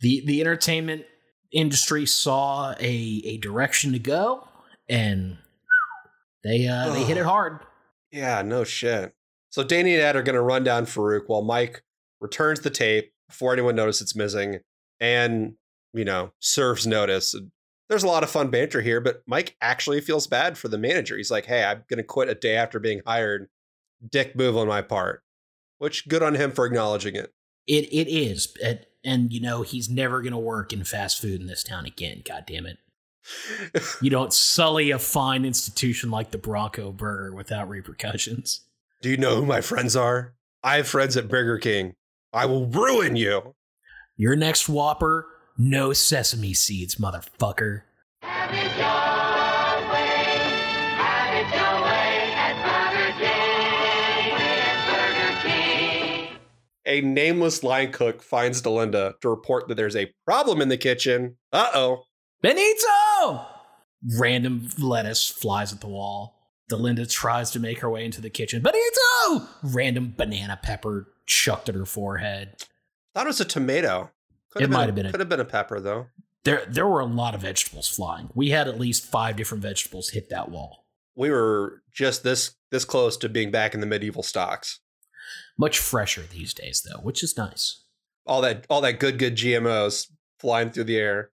[0.00, 1.04] the the entertainment
[1.52, 4.48] industry saw a a direction to go
[4.88, 5.36] and
[6.42, 7.60] they uh they hit it hard
[8.10, 9.14] Yeah, no shit.
[9.50, 11.82] So Danny and Ed are gonna run down Farouk while Mike
[12.20, 14.60] returns the tape before anyone notices it's missing
[15.00, 15.54] and
[15.92, 17.34] you know serves notice.
[17.88, 21.16] There's a lot of fun banter here, but Mike actually feels bad for the manager.
[21.16, 23.48] He's like, "Hey, I'm gonna quit a day after being hired.
[24.06, 25.22] Dick move on my part."
[25.78, 27.32] Which good on him for acknowledging it.
[27.66, 31.46] it it is and, and you know he's never gonna work in fast food in
[31.46, 32.78] this town again god damn it
[34.02, 38.62] you don't sully a fine institution like the bronco burger without repercussions
[39.02, 40.34] Do you know who my friends are?
[40.64, 41.94] I have friends at Burger King.
[42.32, 43.54] I will ruin you.
[44.16, 45.26] your next whopper
[45.56, 47.82] no sesame seeds motherfucker
[48.22, 50.38] Have it your way.
[50.96, 52.54] Have it your way at
[54.88, 56.28] Burger King.
[56.86, 61.36] A nameless line cook finds Delinda to report that there's a problem in the kitchen.
[61.52, 62.02] Uh oh.
[62.42, 63.46] benito
[64.18, 66.37] random lettuce flies at the wall
[66.70, 71.74] delinda tries to make her way into the kitchen benito random banana pepper chucked at
[71.74, 72.54] her forehead
[73.14, 74.10] Thought it was a tomato.
[74.50, 76.06] Could It might have been a- Could have been a pepper though.
[76.44, 78.30] There, there were a lot of vegetables flying.
[78.34, 80.86] We had at least five different vegetables hit that wall.
[81.16, 84.78] We were just this this close to being back in the medieval stocks.
[85.58, 87.82] Much fresher these days, though, which is nice.
[88.24, 90.06] All that all that good good GMOs
[90.38, 91.30] flying through the air.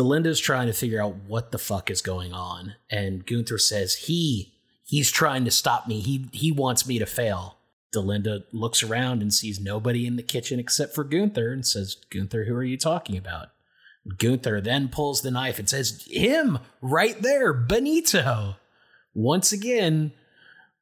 [0.00, 4.54] Delinda's trying to figure out what the fuck is going on, and Gunther says he
[4.82, 6.00] he's trying to stop me.
[6.00, 7.58] He he wants me to fail.
[7.94, 12.44] Delinda looks around and sees nobody in the kitchen except for Gunther and says, Gunther,
[12.44, 13.48] who are you talking about?
[14.16, 18.56] Gunther then pulls the knife and says, Him, right there, Benito.
[19.12, 20.12] Once again,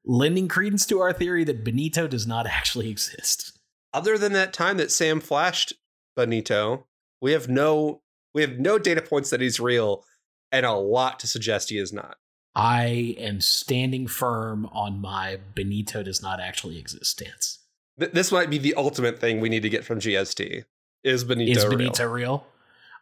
[0.04, 3.58] lending credence to our theory that Benito does not actually exist.
[3.92, 5.72] Other than that time that Sam flashed
[6.14, 6.86] Benito,
[7.20, 8.02] we have no
[8.38, 10.04] we have no data points that he's real,
[10.52, 12.18] and a lot to suggest he is not.
[12.54, 17.58] I am standing firm on my Benito does not actually exist stance.
[17.98, 20.64] Th- this might be the ultimate thing we need to get from GST.
[21.02, 21.78] Is Benito Is real?
[21.78, 22.46] Benito real?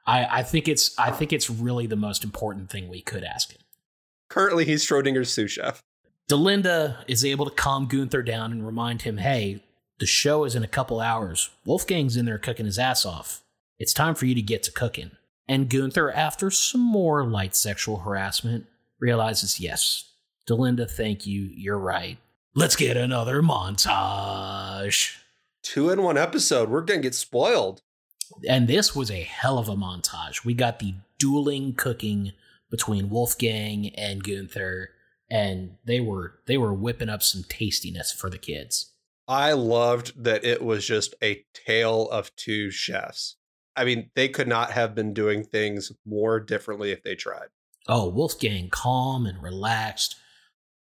[0.06, 3.52] I, I think it's I think it's really the most important thing we could ask
[3.52, 3.60] him.
[4.30, 5.82] Currently, he's Schrodinger's sous chef.
[6.30, 9.62] Delinda is able to calm Gunther down and remind him, hey,
[9.98, 11.50] the show is in a couple hours.
[11.66, 13.42] Wolfgang's in there cooking his ass off.
[13.78, 15.10] It's time for you to get to cooking.
[15.48, 18.66] And Gunther, after some more light sexual harassment,
[18.98, 20.10] realizes, yes,
[20.48, 22.18] Delinda, thank you, you're right.
[22.54, 25.16] Let's get another montage.
[25.62, 26.68] Two in one episode.
[26.68, 27.82] We're gonna get spoiled.
[28.48, 30.44] And this was a hell of a montage.
[30.44, 32.32] We got the dueling cooking
[32.70, 34.90] between Wolfgang and Gunther,
[35.30, 38.92] and they were they were whipping up some tastiness for the kids.
[39.28, 43.36] I loved that it was just a tale of two chefs.
[43.76, 47.48] I mean, they could not have been doing things more differently if they tried.
[47.88, 50.16] Oh, Wolfgang calm and relaxed,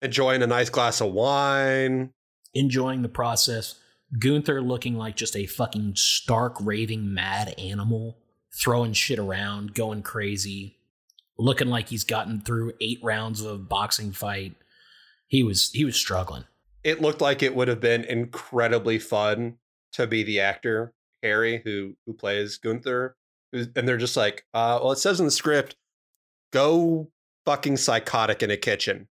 [0.02, 2.12] Enjoying a nice glass of wine.
[2.54, 3.76] enjoying the process.
[4.20, 8.18] Gunther looking like just a fucking stark raving mad animal,
[8.62, 10.78] throwing shit around, going crazy,
[11.40, 14.56] looking like he's gotten through 8 rounds of a boxing fight.
[15.28, 16.44] He was he was struggling.
[16.84, 19.58] It looked like it would have been incredibly fun
[19.94, 20.94] to be the actor,
[21.24, 23.16] Harry, who who plays Gunther.
[23.54, 25.76] And they're just like, uh, well, it says in the script,
[26.52, 27.10] go
[27.46, 29.08] fucking psychotic in a kitchen.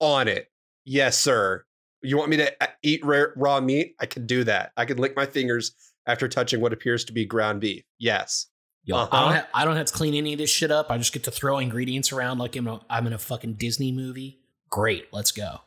[0.00, 0.50] On it.
[0.84, 1.64] Yes, sir.
[2.02, 3.94] You want me to uh, eat ra- raw meat?
[4.00, 4.72] I can do that.
[4.76, 5.72] I can lick my fingers
[6.06, 7.82] after touching what appears to be ground beef.
[7.98, 8.46] Yes.
[8.84, 9.08] Yo, Uh-huh.
[9.16, 10.90] I don't have I don't have to clean any of this shit up.
[10.90, 13.90] I just get to throw ingredients around like I'm, a, I'm in a fucking Disney
[13.92, 14.40] movie.
[14.70, 15.60] Great, let's go.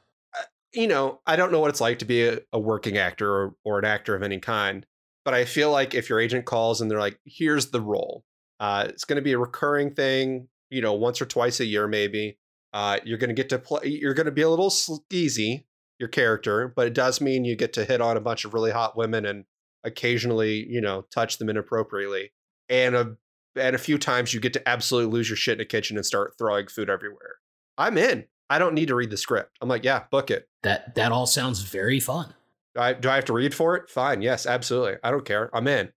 [0.73, 3.55] you know, I don't know what it's like to be a, a working actor or,
[3.65, 4.85] or an actor of any kind,
[5.25, 8.23] but I feel like if your agent calls and they're like, here's the role,
[8.59, 11.87] uh, it's going to be a recurring thing, you know, once or twice a year,
[11.87, 12.37] maybe.
[12.73, 15.65] Uh, you're going to get to play, you're going to be a little sleazy,
[15.99, 18.71] your character, but it does mean you get to hit on a bunch of really
[18.71, 19.45] hot women and
[19.83, 22.31] occasionally, you know, touch them inappropriately.
[22.69, 23.15] And a,
[23.55, 26.05] and a few times you get to absolutely lose your shit in a kitchen and
[26.05, 27.35] start throwing food everywhere.
[27.77, 28.25] I'm in.
[28.49, 29.57] I don't need to read the script.
[29.61, 30.47] I'm like, yeah, book it.
[30.63, 32.33] That that all sounds very fun.
[32.79, 33.89] Do I, do I have to read for it?
[33.89, 34.21] Fine.
[34.21, 34.95] Yes, absolutely.
[35.03, 35.49] I don't care.
[35.53, 35.91] I'm in.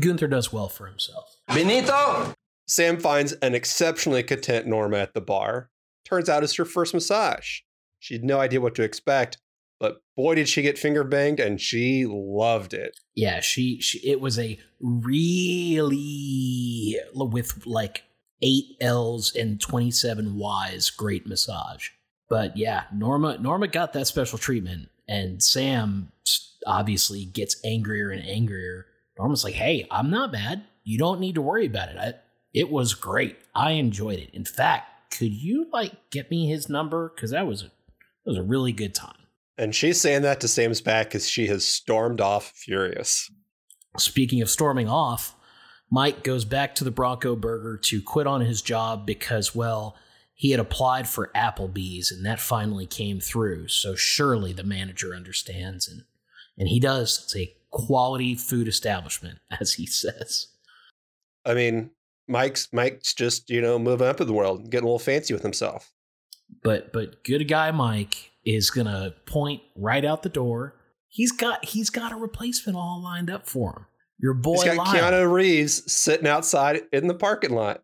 [0.00, 1.36] Gunther does well for himself.
[1.54, 2.34] Benito!
[2.66, 5.70] Sam finds an exceptionally content Norma at the bar.
[6.04, 7.60] Turns out it's her first massage.
[8.00, 9.38] She had no idea what to expect,
[9.78, 12.98] but boy, did she get finger banged, and she loved it.
[13.14, 18.02] Yeah, she, she it was a really with like
[18.42, 21.90] eight L's and twenty seven Y's great massage.
[22.28, 26.12] But yeah, Norma Norma got that special treatment, and Sam
[26.66, 28.86] obviously gets angrier and angrier.
[29.18, 30.64] Norma's like, "Hey, I'm not bad.
[30.84, 31.96] You don't need to worry about it.
[31.98, 32.14] I,
[32.52, 33.36] it was great.
[33.54, 34.30] I enjoyed it.
[34.32, 37.12] In fact, could you like get me his number?
[37.14, 37.72] Because that was a, that
[38.26, 39.16] was a really good time."
[39.58, 43.30] And she's saying that to Sam's back because she has stormed off furious.
[43.96, 45.34] Speaking of storming off,
[45.90, 49.96] Mike goes back to the Bronco Burger to quit on his job because, well,
[50.38, 53.68] he had applied for Applebee's and that finally came through.
[53.68, 56.02] So surely the manager understands and
[56.58, 57.22] and he does.
[57.24, 60.48] It's a quality food establishment, as he says.
[61.44, 61.90] I mean,
[62.28, 65.42] Mike's Mike's just you know moving up in the world, getting a little fancy with
[65.42, 65.90] himself.
[66.62, 70.74] But but good guy Mike is gonna point right out the door.
[71.08, 73.86] He's got he's got a replacement all lined up for him.
[74.18, 74.94] Your boy He's got Lyle.
[74.94, 77.82] Keanu Reeves sitting outside in the parking lot.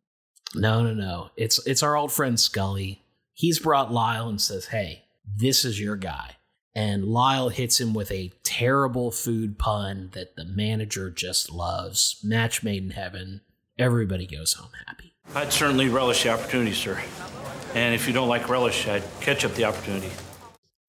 [0.54, 1.30] No, no, no.
[1.36, 3.02] It's it's our old friend Scully.
[3.32, 6.36] He's brought Lyle and says, "Hey, this is your guy."
[6.74, 12.18] And Lyle hits him with a terrible food pun that the manager just loves.
[12.24, 13.42] Match made in heaven.
[13.78, 15.14] Everybody goes home happy.
[15.34, 17.00] I'd certainly relish the opportunity, sir.
[17.74, 20.10] And if you don't like relish, I'd catch up the opportunity.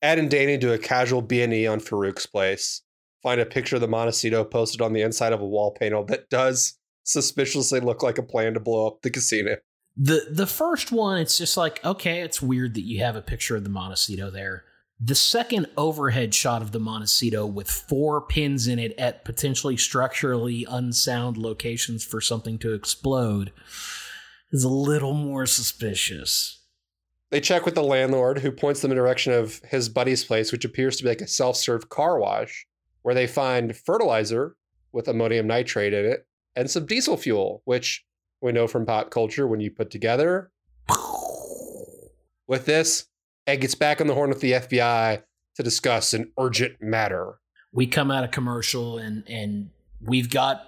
[0.01, 2.82] Ed and Danny do a casual B&E on Farouk's place.
[3.22, 6.30] Find a picture of the Montecito posted on the inside of a wall panel that
[6.30, 9.58] does suspiciously look like a plan to blow up the casino.
[9.95, 13.56] The the first one, it's just like, okay, it's weird that you have a picture
[13.56, 14.64] of the Montecito there.
[14.99, 20.66] The second overhead shot of the Montecito with four pins in it at potentially structurally
[20.70, 23.51] unsound locations for something to explode
[24.51, 26.62] is a little more suspicious.
[27.32, 30.51] They check with the landlord, who points them in the direction of his buddy's place,
[30.51, 32.66] which appears to be like a self serve car wash,
[33.01, 34.56] where they find fertilizer
[34.91, 36.26] with ammonium nitrate in it
[36.56, 38.06] and some diesel fuel, which
[38.41, 40.51] we know from pop culture when you put together.
[42.47, 43.06] With this,
[43.47, 45.24] Ed gets back on the horn with the FBI
[45.56, 47.39] to discuss an urgent matter.
[47.72, 49.70] We come out of commercial and and
[50.01, 50.62] we've got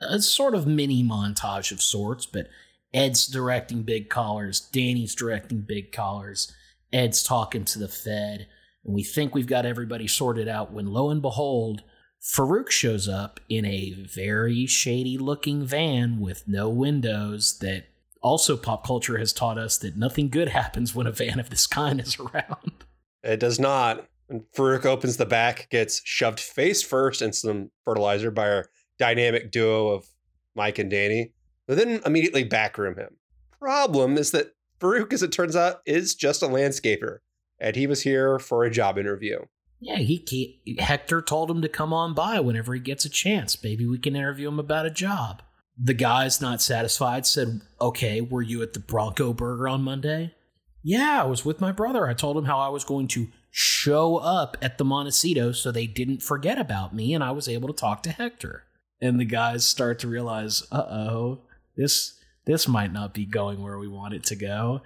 [0.00, 2.48] a sort of mini montage of sorts, but
[2.92, 6.52] Ed's directing big collars, Danny's directing big collars,
[6.92, 8.46] Ed's talking to the Fed,
[8.84, 11.82] and we think we've got everybody sorted out when lo and behold,
[12.22, 17.86] Farouk shows up in a very shady looking van with no windows that
[18.22, 21.66] also pop culture has taught us that nothing good happens when a van of this
[21.66, 22.84] kind is around.
[23.24, 24.06] It does not.
[24.28, 28.66] And Farouk opens the back, gets shoved face first in some fertilizer by our
[28.98, 30.06] dynamic duo of
[30.54, 31.32] Mike and Danny,
[31.66, 33.16] but then immediately backroom him.
[33.58, 37.18] Problem is that Farouk, as it turns out, is just a landscaper,
[37.58, 39.38] and he was here for a job interview.
[39.82, 40.24] Yeah, he,
[40.64, 43.60] he Hector told him to come on by whenever he gets a chance.
[43.64, 45.42] Maybe we can interview him about a job.
[45.76, 50.36] The guy's not satisfied, said, Okay, were you at the Bronco Burger on Monday?
[50.84, 52.06] Yeah, I was with my brother.
[52.06, 55.88] I told him how I was going to show up at the Montecito so they
[55.88, 58.62] didn't forget about me and I was able to talk to Hector.
[59.00, 61.40] And the guys start to realize, uh oh,
[61.76, 64.82] this this might not be going where we want it to go.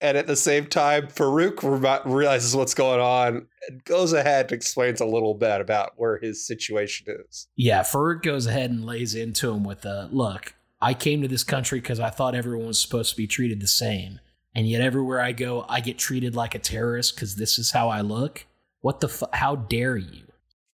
[0.00, 5.00] And at the same time, Farouk realizes what's going on and goes ahead and explains
[5.00, 7.48] a little bit about where his situation is.
[7.56, 10.54] Yeah, Farouk goes ahead and lays into him with a look.
[10.80, 13.66] I came to this country because I thought everyone was supposed to be treated the
[13.66, 14.20] same.
[14.54, 17.88] And yet everywhere I go, I get treated like a terrorist because this is how
[17.88, 18.46] I look.
[18.80, 20.24] What the fu- How dare you?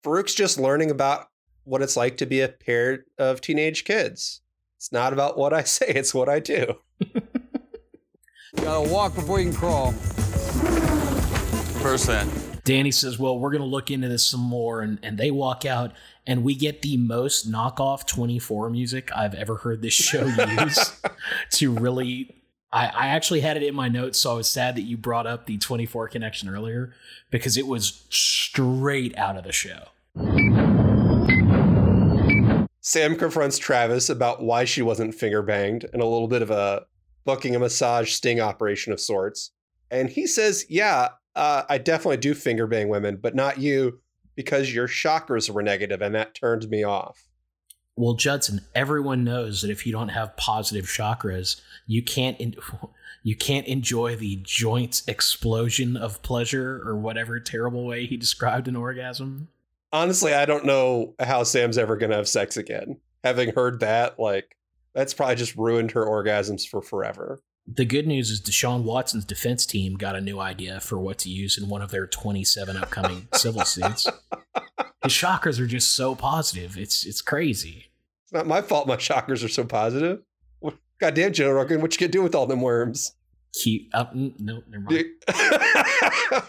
[0.03, 1.29] Farouk's just learning about
[1.63, 4.41] what it's like to be a parent of teenage kids.
[4.77, 6.75] It's not about what I say, it's what I do.
[8.55, 9.91] Gotta walk before you can crawl.
[11.81, 12.27] First that.
[12.63, 14.81] Danny says, Well, we're going to look into this some more.
[14.81, 15.91] And, and they walk out,
[16.25, 20.25] and we get the most knockoff 24 music I've ever heard this show
[20.59, 21.01] use
[21.51, 22.35] to really.
[22.71, 25.27] I, I actually had it in my notes, so I was sad that you brought
[25.27, 26.93] up the 24 connection earlier
[27.29, 29.89] because it was straight out of the show.
[32.81, 36.85] Sam confronts Travis about why she wasn't finger banged and a little bit of a
[37.25, 39.51] booking a massage sting operation of sorts.
[39.91, 43.99] And he says, Yeah, uh, I definitely do finger bang women, but not you
[44.35, 47.27] because your chakras were negative and that turned me off.
[47.95, 52.55] Well, Judson, everyone knows that if you don't have positive chakras, you can't in-
[53.23, 58.75] you can't enjoy the joint explosion of pleasure or whatever terrible way he described an
[58.75, 59.47] orgasm.
[59.93, 62.97] Honestly, I don't know how Sam's ever going to have sex again.
[63.23, 64.57] Having heard that, like
[64.93, 67.41] that's probably just ruined her orgasms for forever.
[67.65, 71.29] The good news is Deshaun Watson's defense team got a new idea for what to
[71.29, 74.05] use in one of their 27 upcoming civil suits.
[75.03, 76.77] His chakras are just so positive.
[76.77, 77.91] It's it's crazy.
[78.25, 80.21] It's not my fault my chakras are so positive.
[80.99, 83.13] Goddamn, Joe Rogan, what you gonna do with all them worms?
[83.53, 84.15] Keep oh, up.
[84.15, 85.05] No, never mind.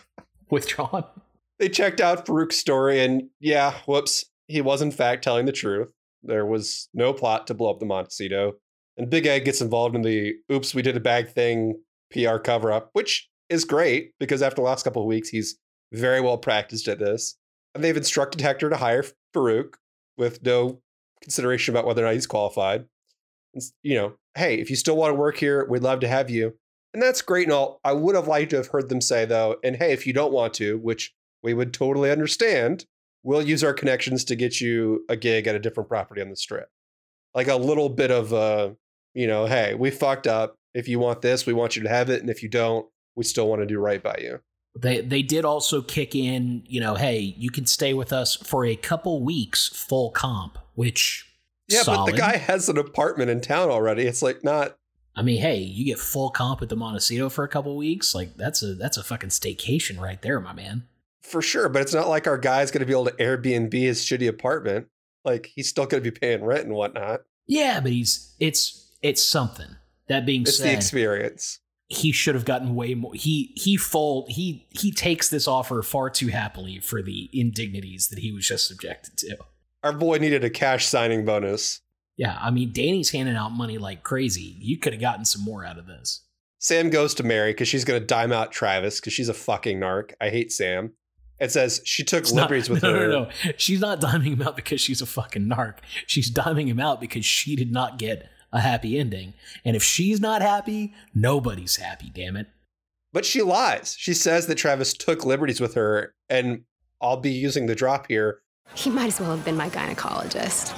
[0.50, 1.04] Withdrawn.
[1.58, 5.92] They checked out Farouk's story, and yeah, whoops, he was in fact telling the truth.
[6.24, 8.54] There was no plot to blow up the Montecito.
[8.96, 11.80] And Big Ed gets involved in the oops, we did a bag thing
[12.12, 15.58] PR cover up, which is great because after the last couple of weeks, he's
[15.92, 17.36] very well practiced at this.
[17.74, 19.04] And they've instructed Hector to hire
[19.34, 19.74] Farouk
[20.16, 20.80] with no
[21.20, 22.84] consideration about whether or not he's qualified.
[23.82, 26.54] You know, hey, if you still want to work here, we'd love to have you.
[26.92, 27.80] And that's great and all.
[27.82, 30.32] I would have liked to have heard them say, though, and hey, if you don't
[30.32, 31.12] want to, which
[31.42, 32.86] we would totally understand,
[33.24, 36.36] we'll use our connections to get you a gig at a different property on the
[36.36, 36.68] strip.
[37.34, 38.76] Like a little bit of a,
[39.14, 40.54] you know, hey, we fucked up.
[40.74, 42.20] If you want this, we want you to have it.
[42.20, 44.40] And if you don't, we still want to do right by you.
[44.76, 48.64] They they did also kick in, you know, hey, you can stay with us for
[48.64, 51.32] a couple weeks full comp, which
[51.68, 52.06] Yeah, solid.
[52.06, 54.02] but the guy has an apartment in town already.
[54.02, 54.76] It's like not
[55.16, 58.36] I mean, hey, you get full comp at the Montecito for a couple weeks, like
[58.36, 60.88] that's a that's a fucking staycation right there, my man.
[61.24, 64.28] For sure, but it's not like our guy's gonna be able to Airbnb his shitty
[64.28, 64.86] apartment.
[65.24, 67.22] Like he's still gonna be paying rent and whatnot.
[67.46, 69.76] Yeah, but he's it's it's something.
[70.08, 71.60] That being said, It's the experience.
[71.88, 73.14] he should have gotten way more.
[73.14, 78.18] He he fold he he takes this offer far too happily for the indignities that
[78.18, 79.38] he was just subjected to.
[79.82, 81.80] Our boy needed a cash signing bonus.
[82.16, 84.56] Yeah, I mean, Danny's handing out money like crazy.
[84.60, 86.22] You could have gotten some more out of this.
[86.58, 90.12] Sam goes to Mary because she's gonna dime out Travis because she's a fucking narc.
[90.20, 90.92] I hate Sam.
[91.44, 93.06] It says she took It's not- liberties with no, her.
[93.08, 93.52] No, no, no.
[93.56, 95.76] She's not diming him out because she's a fucking narc.
[96.06, 99.34] She's diming him out because she did not get a happy ending.
[99.64, 102.46] And if she's not happy, nobody's happy, damn it.
[103.12, 103.94] But she lies.
[103.98, 106.62] She says that Travis took liberties with her, and
[107.00, 108.40] I'll be using the drop here.
[108.74, 110.74] He might as well have been my gynecologist.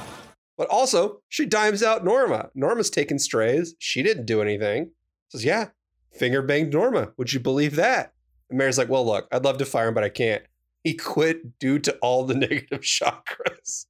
[0.59, 2.51] But also, she dimes out Norma.
[2.55, 3.75] Norma's taken strays.
[3.79, 4.91] She didn't do anything.
[5.29, 5.69] Says, yeah,
[6.13, 7.13] finger banged Norma.
[7.19, 8.13] Would you believe that?
[8.49, 10.43] And Mary's like, well, look, I'd love to fire him, but I can't.
[10.87, 13.87] He quit due to all the negative chakras.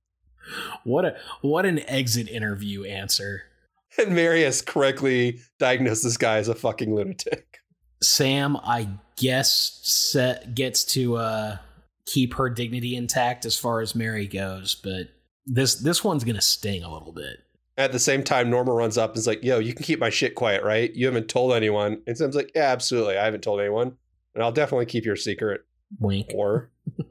[0.85, 3.43] What a what an exit interview answer.
[3.99, 7.59] And Mary has correctly diagnosed this guy as a fucking lunatic.
[8.03, 8.89] Sam, I
[9.19, 11.59] guess, set, gets to uh,
[12.07, 15.09] keep her dignity intact as far as Mary goes, but
[15.45, 17.41] this this one's gonna sting a little bit.
[17.77, 20.09] At the same time, Norma runs up and is like, yo, you can keep my
[20.09, 20.95] shit quiet, right?
[20.95, 22.01] You haven't told anyone.
[22.07, 23.19] And Sam's like, yeah, absolutely.
[23.19, 23.99] I haven't told anyone.
[24.35, 25.61] And I'll definitely keep your secret.
[25.99, 26.33] Wink.
[26.35, 26.71] Or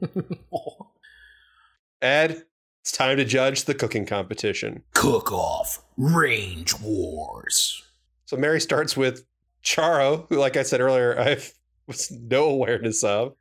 [2.02, 2.44] Ed,
[2.82, 4.82] it's time to judge the cooking competition.
[4.94, 7.82] Cook off, range wars.
[8.26, 9.24] So Mary starts with
[9.64, 11.38] Charo, who, like I said earlier, I
[11.86, 13.34] was no awareness of.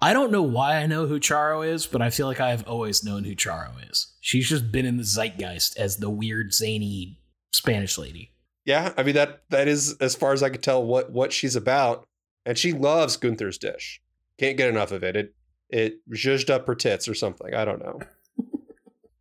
[0.00, 3.02] I don't know why I know who Charo is, but I feel like I've always
[3.02, 4.14] known who Charo is.
[4.20, 7.18] She's just been in the zeitgeist as the weird, zany
[7.52, 8.32] Spanish lady.
[8.64, 11.56] Yeah, I mean that that is as far as I could tell what what she's
[11.56, 12.06] about,
[12.44, 14.00] and she loves Gunther's dish.
[14.38, 15.16] Can't get enough of it.
[15.16, 15.34] It
[15.70, 17.54] it zhuzhed up her tits or something.
[17.54, 18.00] I don't know.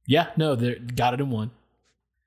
[0.10, 1.52] Yeah, no, they got it in one.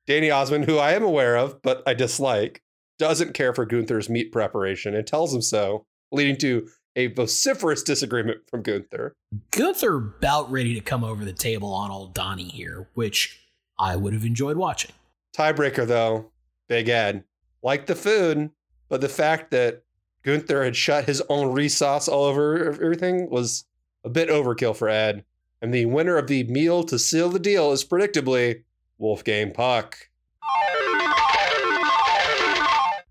[0.06, 2.62] Donny Osmond, who I am aware of but I dislike,
[2.98, 8.40] doesn't care for Gunther's meat preparation and tells him so, leading to a vociferous disagreement
[8.50, 9.14] from Gunther.
[9.50, 13.40] Gunther about ready to come over the table on old Donnie here, which
[13.78, 14.92] I would have enjoyed watching.
[15.34, 16.32] Tiebreaker though,
[16.68, 17.24] Big Ed.
[17.62, 18.50] Like the food,
[18.90, 19.84] but the fact that
[20.22, 23.64] Gunther had shut his own sauce all over everything was
[24.04, 25.24] a bit overkill for Ed.
[25.62, 28.64] And the winner of the meal to seal the deal is predictably
[28.98, 30.08] Wolfgang Puck.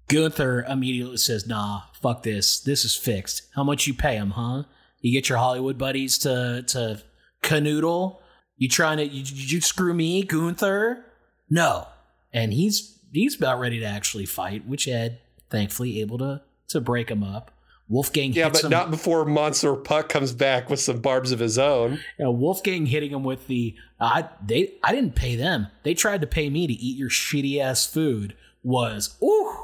[0.08, 2.60] Gunther immediately says, nah, fuck this.
[2.60, 3.44] This is fixed.
[3.56, 4.64] How much you pay him, huh?
[5.02, 7.02] You get your Hollywood buddies to to
[7.44, 8.18] canoodle.
[8.58, 11.06] You trying to you, you screw me, Gunther?
[11.50, 11.88] No,
[12.34, 17.10] and he's he's about ready to actually fight, which Ed thankfully able to to break
[17.10, 17.52] him up.
[17.90, 21.58] Wolfgang Yeah, but him, not before Monster Puck comes back with some barbs of his
[21.58, 21.94] own.
[22.20, 25.68] you know, Wolfgang hitting him with the uh, I they I didn't pay them.
[25.84, 28.36] They tried to pay me to eat your shitty ass food.
[28.62, 29.56] Was ooh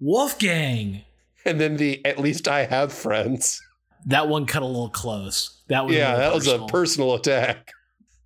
[0.00, 1.02] Wolfgang.
[1.44, 3.62] And then the at least I have friends.
[4.06, 5.62] That one cut a little close.
[5.68, 7.72] That was yeah, that was a personal attack.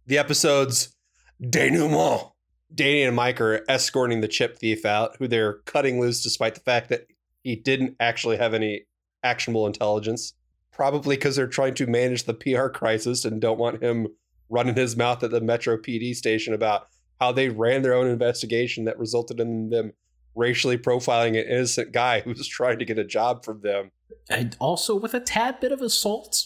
[0.07, 0.97] The episode's
[1.41, 2.31] denouement.
[2.75, 6.61] Danny and Mike are escorting the chip thief out, who they're cutting loose despite the
[6.61, 7.07] fact that
[7.49, 8.83] he didn't actually have any
[9.23, 10.35] actionable intelligence.
[10.71, 14.09] Probably because they're trying to manage the PR crisis and don't want him
[14.51, 16.89] running his mouth at the Metro PD station about
[17.19, 19.95] how they ran their own investigation that resulted in them
[20.35, 23.93] racially profiling an innocent guy who was trying to get a job from them.
[24.29, 26.45] and also with a tad bit of assault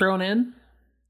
[0.00, 0.52] thrown in.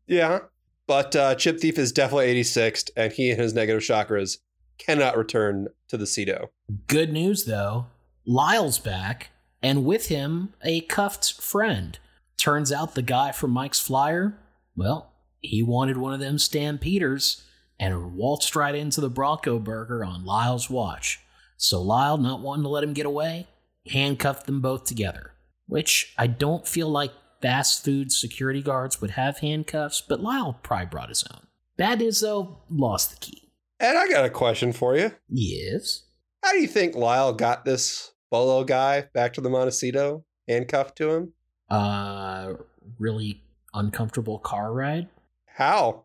[0.07, 0.41] Yeah.
[0.87, 4.37] But uh, Chip Thief is definitely 86th, and he and his negative chakras
[4.77, 6.49] cannot return to the Cedo.
[6.87, 7.87] Good news though,
[8.31, 11.99] Lyle's back, and with him a cuffed friend.
[12.37, 14.39] Turns out the guy from Mike's Flyer,
[14.77, 15.11] well,
[15.41, 17.43] he wanted one of them stampeders
[17.81, 21.19] and waltzed right into the Bronco Burger on Lyle's watch.
[21.57, 23.49] So Lyle, not wanting to let him get away,
[23.89, 25.33] handcuffed them both together.
[25.67, 27.11] Which I don't feel like
[27.43, 31.49] fast food security guards would have handcuffs, but Lyle probably brought his own.
[31.77, 33.51] Bad news though, lost the key.
[33.81, 35.11] And I got a question for you.
[35.29, 36.05] Yes.
[36.45, 41.11] How do you think Lyle got this Bolo guy back to the Montecito, handcuffed to
[41.11, 41.33] him?
[41.69, 42.55] Uh,
[42.99, 43.43] really
[43.75, 45.09] uncomfortable car ride.
[45.47, 46.05] How?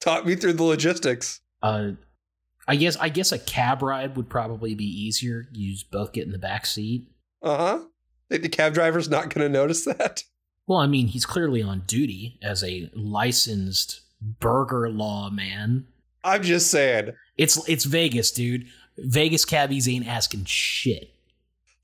[0.00, 1.40] Talk me through the logistics.
[1.62, 1.92] Uh,
[2.68, 5.48] I guess I guess a cab ride would probably be easier.
[5.52, 7.08] You both get in the back seat.
[7.42, 7.84] Uh huh.
[8.28, 10.24] Think the cab driver's not going to notice that?
[10.66, 15.86] Well, I mean, he's clearly on duty as a licensed burger law man.
[16.24, 17.12] I'm just saying.
[17.36, 18.66] It's it's Vegas, dude.
[18.98, 21.10] Vegas cabbies ain't asking shit.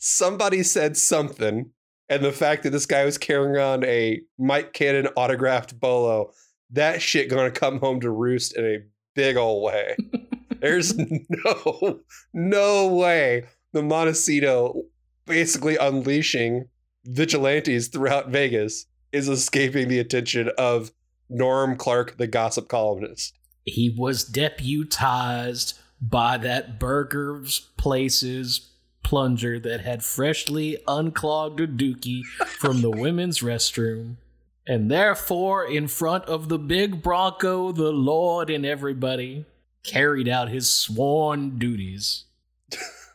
[0.05, 1.71] Somebody said something,
[2.09, 6.33] and the fact that this guy was carrying on a Mike Cannon autographed Bolo,
[6.71, 8.79] that shit gonna come home to roost in a
[9.15, 9.97] big old way.
[10.61, 12.01] There's no,
[12.35, 14.83] no way the Montecito
[15.25, 16.67] basically unleashing
[17.05, 20.91] vigilantes throughout Vegas is escaping the attention of
[21.29, 23.39] Norm Clarke, the gossip columnist.
[23.67, 28.72] He was deputized by that burgers places
[29.13, 34.17] plunger that had freshly unclogged a dookie from the women's restroom.
[34.67, 39.45] And therefore, in front of the big Bronco, the Lord and everybody
[39.83, 42.25] carried out his sworn duties.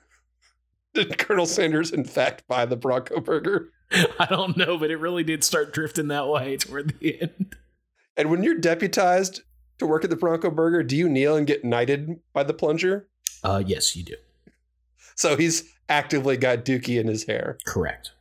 [0.93, 3.71] Did Colonel Sanders, in fact, buy the Bronco Burger?
[4.19, 7.55] I don't know, but it really did start drifting that way toward the end.
[8.15, 9.41] And when you're deputized
[9.79, 13.07] to work at the Bronco Burger, do you kneel and get knighted by the plunger?
[13.43, 14.13] Uh, yes, you do.
[15.17, 17.57] So he's actively got Dookie in his hair.
[17.65, 18.11] Correct.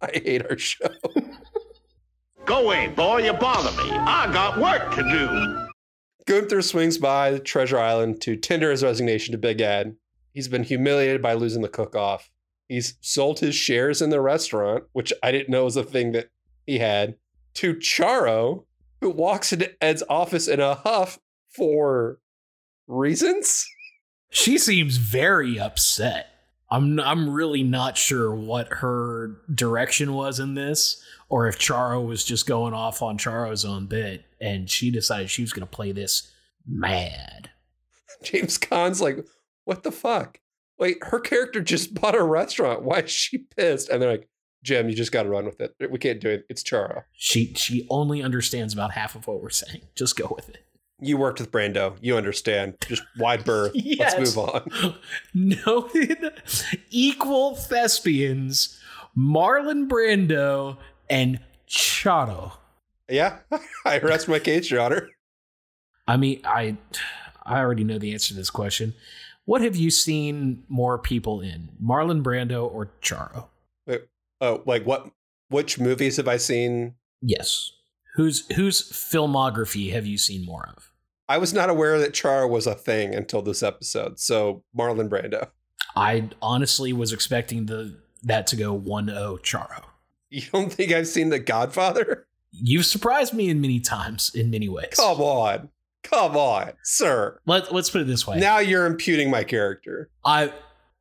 [0.00, 0.88] I hate our show.
[2.44, 3.24] Go away, boy.
[3.24, 3.90] You bother me.
[3.90, 5.68] I got work to do.
[6.26, 9.96] Gunther swings by Treasure Island to tender his resignation to Big Ed.
[10.32, 12.30] He's been humiliated by losing the cook off.
[12.68, 16.30] He's sold his shares in the restaurant, which I didn't know was a thing that
[16.66, 17.16] he had,
[17.54, 18.64] to Charo,
[19.00, 22.18] who walks into Ed's office in a huff for
[22.88, 23.66] reasons.
[24.34, 26.28] She seems very upset.
[26.68, 32.24] I'm I'm really not sure what her direction was in this, or if Charo was
[32.24, 35.92] just going off on Charo's own bit, and she decided she was going to play
[35.92, 36.32] this
[36.66, 37.50] mad.
[38.24, 39.24] James Caan's like,
[39.66, 40.40] what the fuck?
[40.80, 42.82] Wait, her character just bought a restaurant.
[42.82, 43.88] Why is she pissed?
[43.88, 44.28] And they're like,
[44.64, 45.76] Jim, you just got to run with it.
[45.88, 46.44] We can't do it.
[46.48, 47.04] It's Charo.
[47.12, 49.82] She she only understands about half of what we're saying.
[49.94, 50.63] Just go with it.
[51.00, 51.96] You worked with Brando.
[52.00, 52.76] You understand.
[52.86, 53.72] Just wide berth.
[53.74, 54.14] Yes.
[54.16, 54.94] Let's move on.
[55.34, 56.32] Noted
[56.90, 58.80] equal thespians,
[59.16, 60.78] Marlon Brando
[61.10, 62.52] and Charo.
[63.08, 63.38] Yeah,
[63.84, 65.08] I rest my case, Your Honor.
[66.06, 66.76] I mean, I
[67.44, 68.94] I already know the answer to this question.
[69.44, 73.48] What have you seen more people in, Marlon Brando or Charo?
[73.86, 74.02] Wait,
[74.40, 75.10] uh, oh, like what?
[75.48, 76.94] Which movies have I seen?
[77.20, 77.72] Yes.
[78.14, 80.92] Whose whose filmography have you seen more of?
[81.28, 84.20] I was not aware that Charo was a thing until this episode.
[84.20, 85.48] So Marlon Brando.
[85.96, 89.84] I honestly was expecting the that to go 1-0 Charo.
[90.30, 92.26] You don't think I've seen The Godfather?
[92.50, 94.94] You've surprised me in many times, in many ways.
[94.96, 95.68] Come on,
[96.02, 97.40] come on, sir.
[97.46, 98.38] Let, let's put it this way.
[98.38, 100.10] Now you're imputing my character.
[100.24, 100.52] I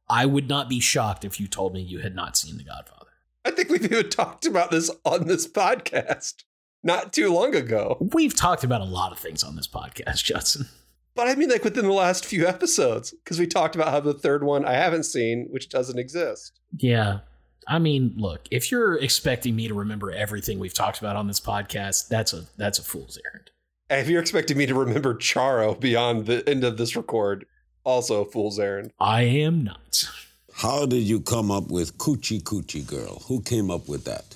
[0.10, 3.12] I would not be shocked if you told me you had not seen The Godfather.
[3.46, 6.44] I think we've even talked about this on this podcast
[6.84, 7.98] not too long ago.
[8.14, 10.68] We've talked about a lot of things on this podcast, Judson.
[11.16, 14.14] But I mean, like within the last few episodes, because we talked about how the
[14.14, 16.60] third one I haven't seen, which doesn't exist.
[16.78, 17.20] Yeah.
[17.68, 21.40] I mean, look, if you're expecting me to remember everything we've talked about on this
[21.40, 23.52] podcast, that's a that's a fool's errand.
[23.90, 27.46] And if you're expecting me to remember Charo beyond the end of this record,
[27.84, 28.92] also a fool's errand.
[29.00, 30.10] I am not.
[30.56, 33.24] How did you come up with Coochie Coochie Girl?
[33.28, 34.36] Who came up with that?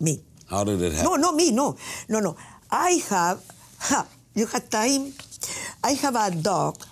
[0.00, 0.20] Me.
[0.52, 1.10] How did it happen?
[1.10, 1.78] No, no, me, no.
[2.10, 2.36] No, no.
[2.70, 3.42] I have,
[3.80, 5.14] ha, you had time?
[5.82, 6.84] I have a dog.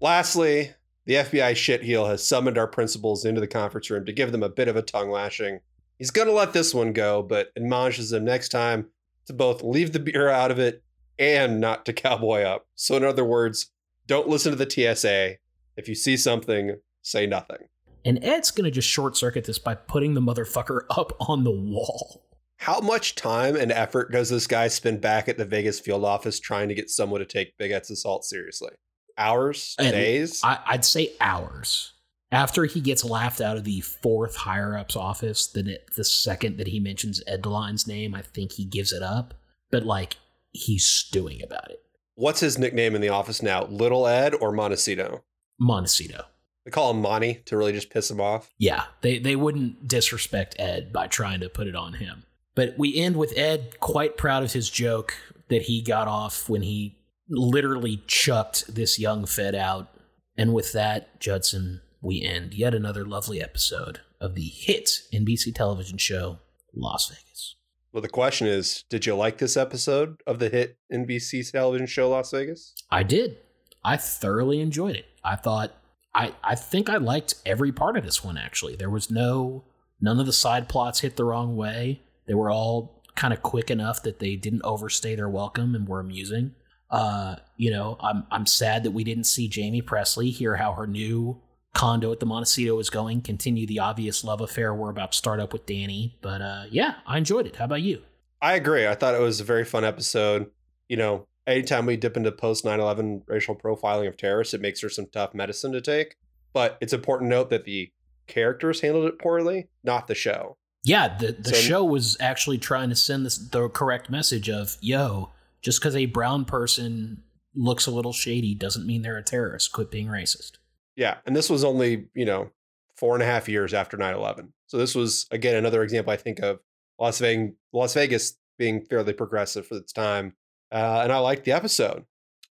[0.00, 0.70] Lastly,
[1.06, 4.48] the FBI shitheel has summoned our principals into the conference room to give them a
[4.48, 5.58] bit of a tongue lashing.
[5.98, 8.86] He's going to let this one go, but admonishes them next time
[9.26, 10.84] to both leave the beer out of it
[11.18, 12.68] and not to cowboy up.
[12.76, 13.72] So, in other words,
[14.06, 15.38] don't listen to the TSA.
[15.76, 17.66] If you see something, say nothing.
[18.04, 21.50] And Ed's going to just short circuit this by putting the motherfucker up on the
[21.50, 22.22] wall.
[22.60, 26.38] How much time and effort does this guy spend back at the Vegas field office
[26.38, 28.72] trying to get someone to take Big Ed's assault seriously?
[29.16, 29.74] Hours?
[29.78, 30.42] And days?
[30.44, 31.94] I, I'd say hours.
[32.30, 36.58] After he gets laughed out of the fourth higher up's office, then it, the second
[36.58, 39.32] that he mentions Ed Edeline's name, I think he gives it up.
[39.70, 40.18] But like,
[40.52, 41.80] he's stewing about it.
[42.14, 43.64] What's his nickname in the office now?
[43.64, 45.24] Little Ed or Montecito?
[45.58, 46.26] Montecito.
[46.66, 48.52] They call him Monty to really just piss him off.
[48.58, 52.24] Yeah, they they wouldn't disrespect Ed by trying to put it on him.
[52.54, 55.14] But we end with Ed quite proud of his joke
[55.48, 56.98] that he got off when he
[57.28, 59.88] literally chucked this young Fed out.
[60.36, 65.98] And with that, Judson, we end yet another lovely episode of the hit NBC television
[65.98, 66.38] show
[66.74, 67.56] Las Vegas.
[67.92, 72.08] Well, the question is Did you like this episode of the hit NBC television show
[72.10, 72.74] Las Vegas?
[72.90, 73.38] I did.
[73.84, 75.06] I thoroughly enjoyed it.
[75.24, 75.72] I thought,
[76.14, 78.76] I, I think I liked every part of this one, actually.
[78.76, 79.64] There was no,
[80.00, 82.02] none of the side plots hit the wrong way.
[82.30, 85.98] They were all kind of quick enough that they didn't overstay their welcome and were
[85.98, 86.54] amusing.
[86.88, 90.86] Uh, you know, I'm I'm sad that we didn't see Jaime Pressly hear how her
[90.86, 91.42] new
[91.74, 95.40] condo at the Montecito is going, continue the obvious love affair we're about to start
[95.40, 96.18] up with Danny.
[96.22, 97.56] But uh, yeah, I enjoyed it.
[97.56, 98.00] How about you?
[98.40, 98.86] I agree.
[98.86, 100.48] I thought it was a very fun episode.
[100.88, 104.78] You know, anytime we dip into post 9 11 racial profiling of terrorists, it makes
[104.78, 106.14] for some tough medicine to take.
[106.52, 107.90] But it's important to note that the
[108.28, 110.58] characters handled it poorly, not the show.
[110.84, 114.76] Yeah, the, the So- show was actually trying to send this the correct message of
[114.80, 115.30] yo,
[115.62, 117.22] just because a brown person
[117.54, 119.72] looks a little shady doesn't mean they're a terrorist.
[119.72, 120.52] Quit being racist.
[120.96, 121.18] Yeah.
[121.26, 122.50] And this was only, you know,
[122.96, 124.52] four and a half years after 9 11.
[124.66, 126.60] So this was, again, another example I think of
[126.98, 130.34] Las Vegas, Las Vegas being fairly progressive for its time.
[130.70, 132.04] Uh, and I liked the episode.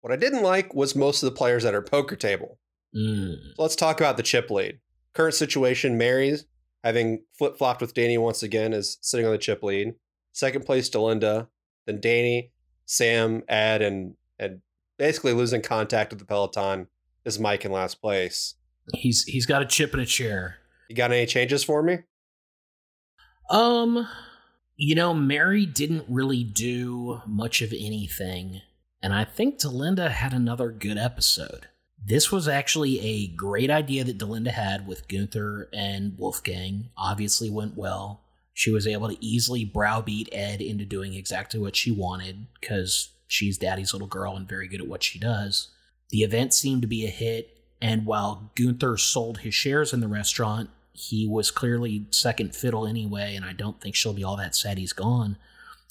[0.01, 2.59] What I didn't like was most of the players at our poker table.
[2.97, 3.35] Mm.
[3.55, 4.81] So let's talk about the chip lead.
[5.15, 6.47] Current situation Mary's
[6.85, 9.94] having flip flopped with Danny once again, is sitting on the chip lead.
[10.32, 11.48] Second place, Delinda.
[11.86, 12.52] Then Danny,
[12.86, 14.61] Sam, Ed, and and
[14.98, 16.89] basically losing contact with the peloton
[17.24, 18.55] is Mike in last place.
[18.94, 20.57] He's he's got a chip in a chair.
[20.89, 21.98] You got any changes for me?
[23.51, 24.07] Um,
[24.77, 28.61] you know, Mary didn't really do much of anything,
[29.02, 31.69] and I think Delinda had another good episode.
[32.05, 36.89] This was actually a great idea that Delinda had with Gunther and Wolfgang.
[36.97, 38.22] Obviously went well.
[38.55, 43.59] She was able to easily browbeat Ed into doing exactly what she wanted because she's
[43.59, 45.68] daddy's little girl and very good at what she does.
[46.10, 50.09] The event seemed to be a hit, and while Gunther sold his shares in the
[50.09, 54.55] restaurant, he was clearly second fiddle anyway, and I don't think she'll be all that
[54.55, 55.36] sad he's gone.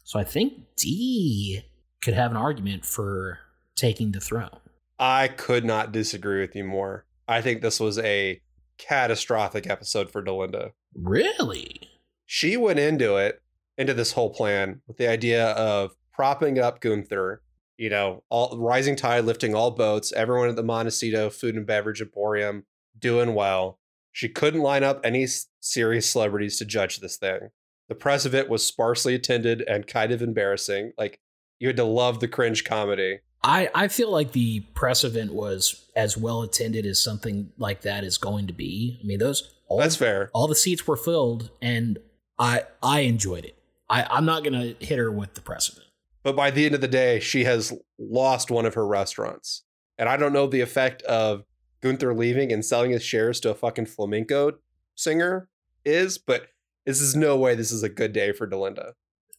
[0.03, 1.63] So I think Dee
[2.01, 3.39] could have an argument for
[3.75, 4.59] taking the throne.
[4.99, 7.05] I could not disagree with you more.
[7.27, 8.41] I think this was a
[8.77, 10.71] catastrophic episode for Delinda.
[10.93, 11.81] Really?
[12.25, 13.41] She went into it,
[13.77, 17.41] into this whole plan with the idea of propping up Gunther,
[17.77, 22.01] you know, all rising tide lifting all boats, everyone at the Montecito Food and Beverage
[22.01, 22.65] Emporium
[22.97, 23.79] doing well.
[24.11, 25.27] She couldn't line up any
[25.61, 27.49] serious celebrities to judge this thing.
[27.87, 30.91] The press of it was sparsely attended and kind of embarrassing.
[30.97, 31.19] Like
[31.57, 33.19] you had to love the cringe comedy.
[33.43, 38.03] I, I feel like the press event was as well attended as something like that
[38.03, 38.99] is going to be.
[39.01, 40.29] I mean, those all, That's fair.
[40.33, 41.99] All the seats were filled, and
[42.37, 43.57] I I enjoyed it.
[43.89, 45.85] I, I'm not gonna hit her with the press event.
[46.23, 49.63] But by the end of the day, she has lost one of her restaurants.
[49.97, 51.43] And I don't know the effect of
[51.81, 54.53] Gunther leaving and selling his shares to a fucking flamenco
[54.95, 55.47] singer
[55.85, 56.47] is, but
[56.85, 58.93] this is no way this is a good day for Delinda.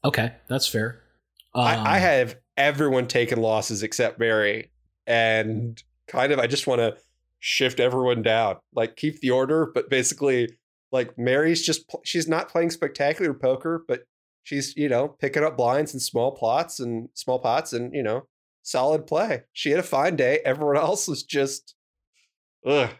[0.05, 1.03] Okay, that's fair.
[1.55, 4.71] Um, I, I have everyone taking losses except Mary.
[5.07, 6.97] And kind of, I just want to
[7.41, 8.57] shift everyone down.
[8.75, 10.49] Like, keep the order, but basically
[10.93, 14.03] like Mary's just she's not playing spectacular poker, but
[14.43, 18.27] she's you know picking up blinds and small plots and small pots and you know
[18.63, 19.43] solid play.
[19.53, 20.41] She had a fine day.
[20.45, 21.75] Everyone else was just,
[22.67, 22.91] ugh.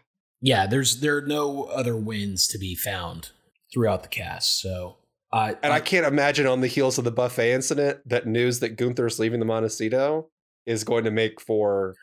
[0.41, 3.31] Yeah, there's there are no other wins to be found
[3.71, 4.59] throughout the cast.
[4.59, 4.97] So
[5.33, 8.75] uh, And I can't imagine on the heels of the buffet incident that news that
[8.75, 10.29] Gunther's leaving the Montecito
[10.65, 11.95] is going to make for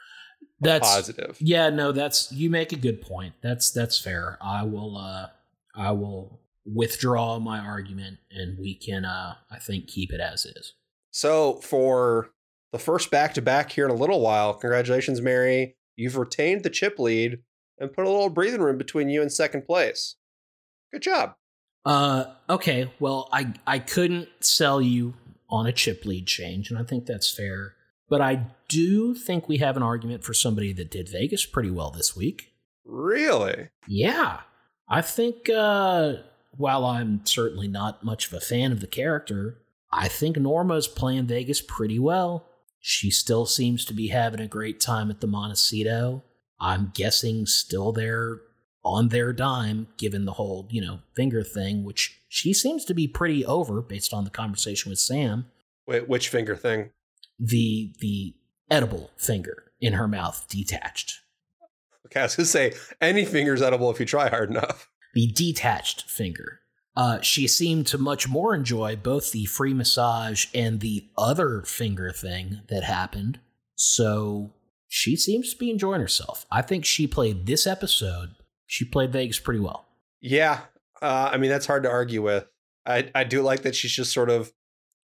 [0.60, 1.36] that's positive.
[1.40, 3.34] Yeah, no, that's you make a good point.
[3.42, 4.38] That's that's fair.
[4.40, 5.28] I will uh
[5.74, 10.74] I will withdraw my argument and we can uh I think keep it as is.
[11.10, 12.30] So for
[12.72, 15.76] the first back to back here in a little while, congratulations, Mary.
[15.96, 17.38] You've retained the chip lead
[17.78, 20.16] and put a little breathing room between you and second place.
[20.92, 21.34] Good job.
[21.88, 25.14] Uh okay, well I I couldn't sell you
[25.48, 27.76] on a chip lead change, and I think that's fair.
[28.10, 31.90] But I do think we have an argument for somebody that did Vegas pretty well
[31.90, 32.52] this week.
[32.84, 33.68] Really?
[33.86, 34.40] Yeah.
[34.86, 36.16] I think uh
[36.58, 41.26] while I'm certainly not much of a fan of the character, I think Norma's playing
[41.26, 42.44] Vegas pretty well.
[42.80, 46.22] She still seems to be having a great time at the Montecito.
[46.60, 48.40] I'm guessing still there
[48.84, 53.08] on their dime, given the whole, you know, finger thing, which she seems to be
[53.08, 55.46] pretty over based on the conversation with Sam.
[55.86, 56.90] Wait, which finger thing?
[57.38, 58.34] The the
[58.70, 61.20] edible finger in her mouth detached.
[62.06, 64.90] Okay, I was gonna say any finger's edible if you try hard enough.
[65.14, 66.60] The detached finger.
[66.96, 72.10] Uh, she seemed to much more enjoy both the free massage and the other finger
[72.10, 73.38] thing that happened.
[73.76, 74.52] So
[74.88, 76.44] she seems to be enjoying herself.
[76.50, 78.34] I think she played this episode.
[78.68, 79.86] She played Vegas pretty well.
[80.20, 80.60] Yeah,
[81.02, 82.46] uh, I mean that's hard to argue with.
[82.86, 84.52] I I do like that she's just sort of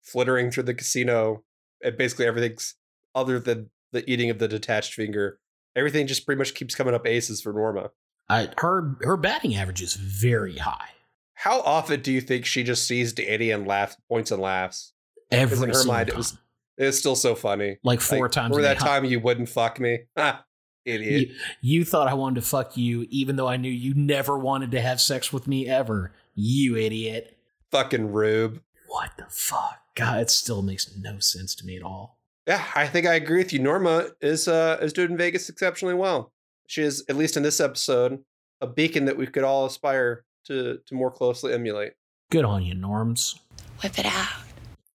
[0.01, 1.43] flittering through the casino,
[1.83, 2.75] and basically everything's
[3.13, 5.37] other than the eating of the detached finger.
[5.75, 7.91] Everything just pretty much keeps coming up aces for Norma.
[8.29, 10.89] I, her her batting average is very high.
[11.33, 14.93] How often do you think she just sees Danny and laughs, points and laughs?
[15.29, 16.15] Every in her single mind, time.
[16.15, 16.37] it was
[16.77, 17.79] it was still so funny.
[17.83, 19.99] Like four times Remember that time you wouldn't fuck me?
[20.85, 21.29] Idiot.
[21.29, 24.71] You, you thought I wanted to fuck you, even though I knew you never wanted
[24.71, 26.13] to have sex with me ever.
[26.35, 27.37] You idiot.
[27.71, 28.61] Fucking rube.
[28.87, 29.79] What the fuck?
[29.95, 32.17] God, it still makes no sense to me at all.
[32.47, 33.59] Yeah, I think I agree with you.
[33.59, 36.31] Norma is uh is doing Vegas exceptionally well.
[36.67, 38.23] She is, at least in this episode,
[38.61, 41.93] a beacon that we could all aspire to to more closely emulate.
[42.31, 43.39] Good on you, Norms.
[43.83, 44.43] Whip it out.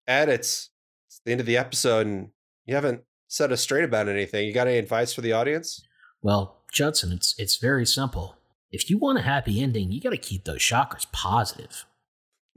[0.08, 0.70] Ed, it's
[1.06, 2.30] it's the end of the episode and
[2.66, 4.46] you haven't set us straight about anything.
[4.46, 5.82] You got any advice for the audience?
[6.22, 8.36] Well, Judson, it's it's very simple.
[8.70, 11.86] If you want a happy ending, you got to keep those chakras positive.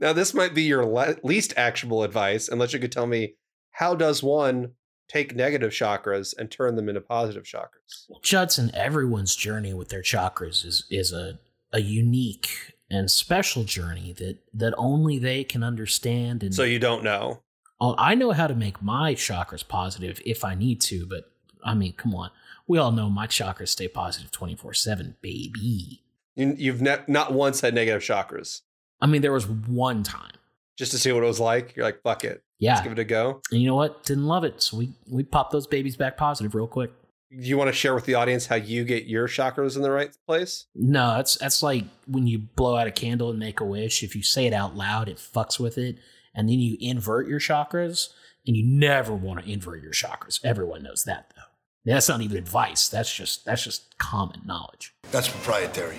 [0.00, 3.34] Now, this might be your le- least actionable advice, unless you could tell me
[3.72, 4.72] how does one
[5.08, 8.06] take negative chakras and turn them into positive chakras?
[8.08, 11.38] Well, Judson, everyone's journey with their chakras is is a
[11.72, 16.42] a unique and special journey that that only they can understand.
[16.42, 17.42] And So you don't know.
[17.80, 21.30] Oh, I know how to make my chakras positive if I need to, but
[21.64, 22.30] I mean, come on.
[22.66, 26.02] We all know my chakras stay positive 24 7, baby.
[26.36, 28.60] You, you've ne- not once had negative chakras.
[29.00, 30.32] I mean, there was one time.
[30.76, 31.74] Just to see what it was like.
[31.76, 32.42] You're like, fuck it.
[32.58, 32.74] Yeah.
[32.74, 33.40] Let's give it a go.
[33.50, 34.04] And you know what?
[34.04, 34.62] Didn't love it.
[34.62, 36.92] So we, we popped those babies back positive real quick.
[37.30, 39.90] Do you want to share with the audience how you get your chakras in the
[39.90, 40.66] right place?
[40.74, 44.02] No, that's that's like when you blow out a candle and make a wish.
[44.02, 45.96] If you say it out loud, it fucks with it,
[46.34, 48.10] and then you invert your chakras,
[48.46, 50.40] and you never want to invert your chakras.
[50.44, 51.42] Everyone knows that, though.
[51.84, 52.88] That's not even advice.
[52.88, 54.94] That's just that's just common knowledge.
[55.10, 55.98] That's proprietary.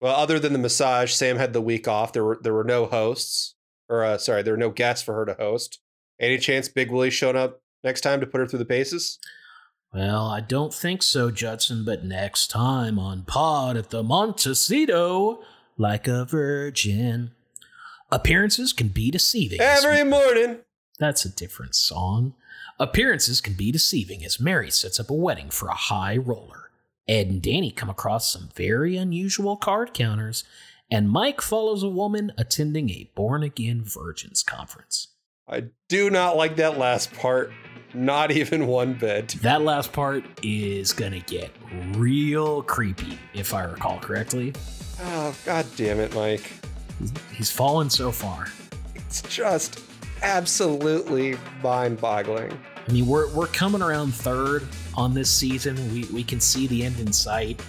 [0.00, 2.12] Well, other than the massage, Sam had the week off.
[2.12, 3.54] There were there were no hosts,
[3.88, 5.78] or uh, sorry, there were no guests for her to host.
[6.18, 9.18] Any chance Big Willie's showing up next time to put her through the paces?
[9.92, 15.42] Well, I don't think so, Judson, but next time on Pod at the Montecito,
[15.76, 17.32] like a virgin.
[18.12, 19.60] Appearances can be deceiving.
[19.60, 20.58] Every morning.
[20.98, 22.34] That's a different song.
[22.80, 26.70] Appearances can be deceiving as Mary sets up a wedding for a high roller.
[27.06, 30.42] Ed and Danny come across some very unusual card counters,
[30.90, 35.08] and Mike follows a woman attending a born again virgins conference.
[35.48, 37.52] I do not like that last part.
[37.94, 39.28] Not even one bit.
[39.42, 41.50] That last part is gonna get
[41.94, 44.52] real creepy, if I recall correctly.
[45.00, 46.50] Oh, god damn it, Mike.
[47.32, 48.46] He's fallen so far.
[48.94, 49.80] It's just
[50.22, 52.58] absolutely mind boggling.
[52.88, 54.66] I mean, we're we're coming around third
[54.96, 55.76] on this season.
[55.92, 57.62] We we can see the end in sight,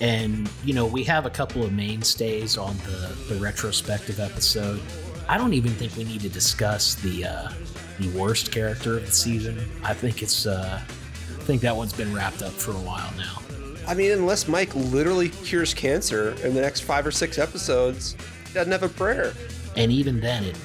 [0.00, 4.80] and you know we have a couple of mainstays on the the retrospective episode.
[5.28, 7.52] I don't even think we need to discuss the uh,
[8.00, 9.58] the worst character of the season.
[9.84, 13.42] I think it's uh, I think that one's been wrapped up for a while now.
[13.86, 18.16] I mean, unless Mike literally cures cancer in the next five or six episodes,
[18.54, 19.32] doesn't have a prayer.
[19.76, 20.56] And even then, it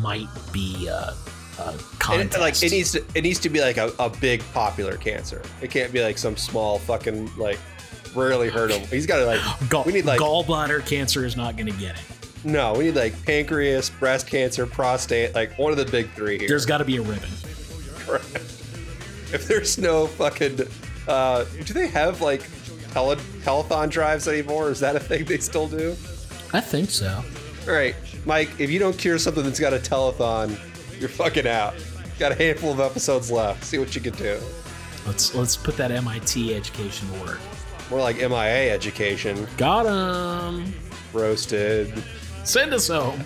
[0.00, 1.12] might be uh,
[1.58, 2.36] a contest.
[2.36, 5.42] it, like it needs to it needs to be like a, a big popular cancer.
[5.60, 7.58] It can't be like some small fucking like
[8.14, 8.88] rarely heard of.
[8.90, 11.96] He's got to like Gall- we need like gallbladder cancer is not going to get
[11.96, 12.02] it.
[12.44, 16.46] no, we need like pancreas, breast cancer, prostate, like one of the big three here.
[16.48, 17.30] There's got to be a ribbon.
[19.32, 20.60] if there's no fucking
[21.08, 22.42] uh do they have like
[22.92, 24.70] tele- telethon drives anymore?
[24.70, 25.96] Is that a thing they still do?
[26.52, 27.24] I think so.
[27.66, 27.94] All right,
[28.26, 30.58] Mike, if you don't cure something that's got a telethon,
[31.00, 31.74] you're fucking out.
[32.18, 33.64] Got a handful of episodes left.
[33.64, 34.38] See what you can do.
[35.06, 37.40] Let's let's put that MIT education to work.
[37.90, 39.46] More like MIA education.
[39.56, 40.72] Got him.
[41.12, 42.02] Roasted.
[42.44, 43.20] Send us home.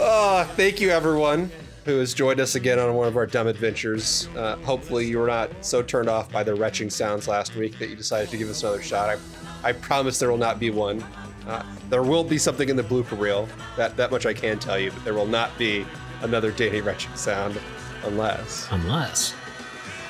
[0.00, 1.50] Uh, thank you, everyone
[1.84, 4.28] who has joined us again on one of our dumb adventures.
[4.36, 7.88] Uh, hopefully, you were not so turned off by the retching sounds last week that
[7.88, 9.10] you decided to give us another shot.
[9.10, 11.04] I, I promise there will not be one.
[11.46, 13.48] Uh, there will be something in the blooper reel.
[13.76, 14.90] That that much I can tell you.
[14.90, 15.84] But there will not be
[16.22, 17.58] another Danny retching sound,
[18.04, 18.68] unless.
[18.70, 19.34] Unless.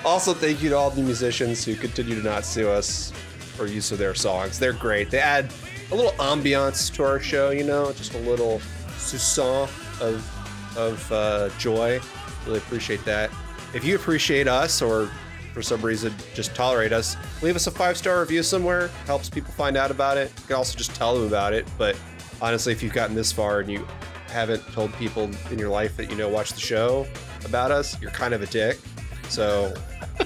[0.05, 3.13] Also, thank you to all the musicians who continue to not sue us
[3.55, 4.59] for use of their songs.
[4.59, 5.11] They're great.
[5.11, 5.53] They add
[5.91, 8.61] a little ambiance to our show, you know, just a little
[8.97, 9.69] sousson
[10.01, 12.01] of of uh, joy.
[12.47, 13.31] Really appreciate that.
[13.75, 15.11] If you appreciate us or
[15.53, 18.89] for some reason just tolerate us, leave us a five star review somewhere.
[19.07, 20.33] Helps people find out about it.
[20.41, 21.67] You can also just tell them about it.
[21.79, 21.97] But
[22.41, 23.87] honestly, if you've gotten this far and you
[24.29, 27.07] haven't told people in your life that you know watch the show
[27.45, 28.79] about us, you're kind of a dick.
[29.29, 29.75] So,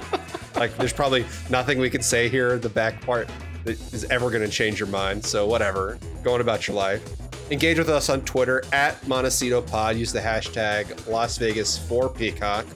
[0.57, 3.28] like, there's probably nothing we can say here, the back part,
[3.65, 5.24] that is ever going to change your mind.
[5.24, 5.98] So, whatever.
[6.23, 7.03] Going about your life.
[7.51, 9.97] Engage with us on Twitter at Montecito Pod.
[9.97, 12.66] Use the hashtag Las Vegas for Peacock.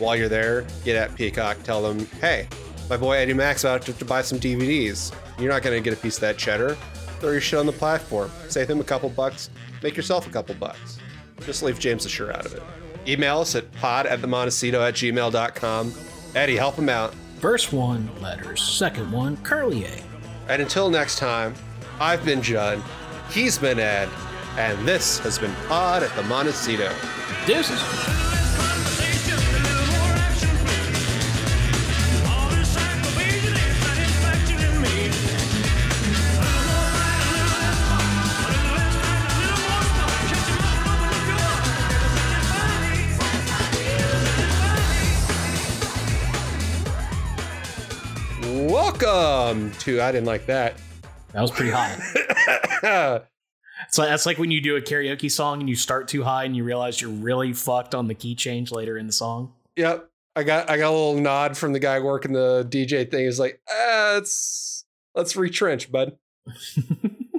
[0.00, 1.62] While you're there, get at Peacock.
[1.62, 2.48] Tell them, hey,
[2.88, 5.14] my boy Eddie Max about to, to buy some DVDs.
[5.38, 6.76] You're not going to get a piece of that cheddar.
[7.20, 8.30] Throw your shit on the platform.
[8.48, 9.50] Save him a couple bucks.
[9.82, 10.98] Make yourself a couple bucks.
[11.42, 12.62] Just leave James Lesure out of it.
[13.06, 15.94] Email us at pod at the Montecito at gmail.com.
[16.34, 17.14] Eddie, help him out.
[17.38, 18.62] First one, letters.
[18.62, 20.02] Second one, curly A.
[20.48, 21.54] And until next time,
[22.00, 22.82] I've been Judd,
[23.30, 24.08] he's been Ed,
[24.56, 26.92] and this has been Pod at the Montecito.
[27.46, 27.80] Deuces.
[49.00, 50.74] Welcome to, I didn't like that.
[51.32, 53.22] That was pretty high.
[53.88, 56.54] So that's like when you do a karaoke song and you start too high and
[56.54, 59.54] you realize you're really fucked on the key change later in the song.
[59.76, 60.06] Yep.
[60.36, 63.24] I got I got a little nod from the guy working the DJ thing.
[63.24, 66.18] He's like, ah, let's let's retrench, bud.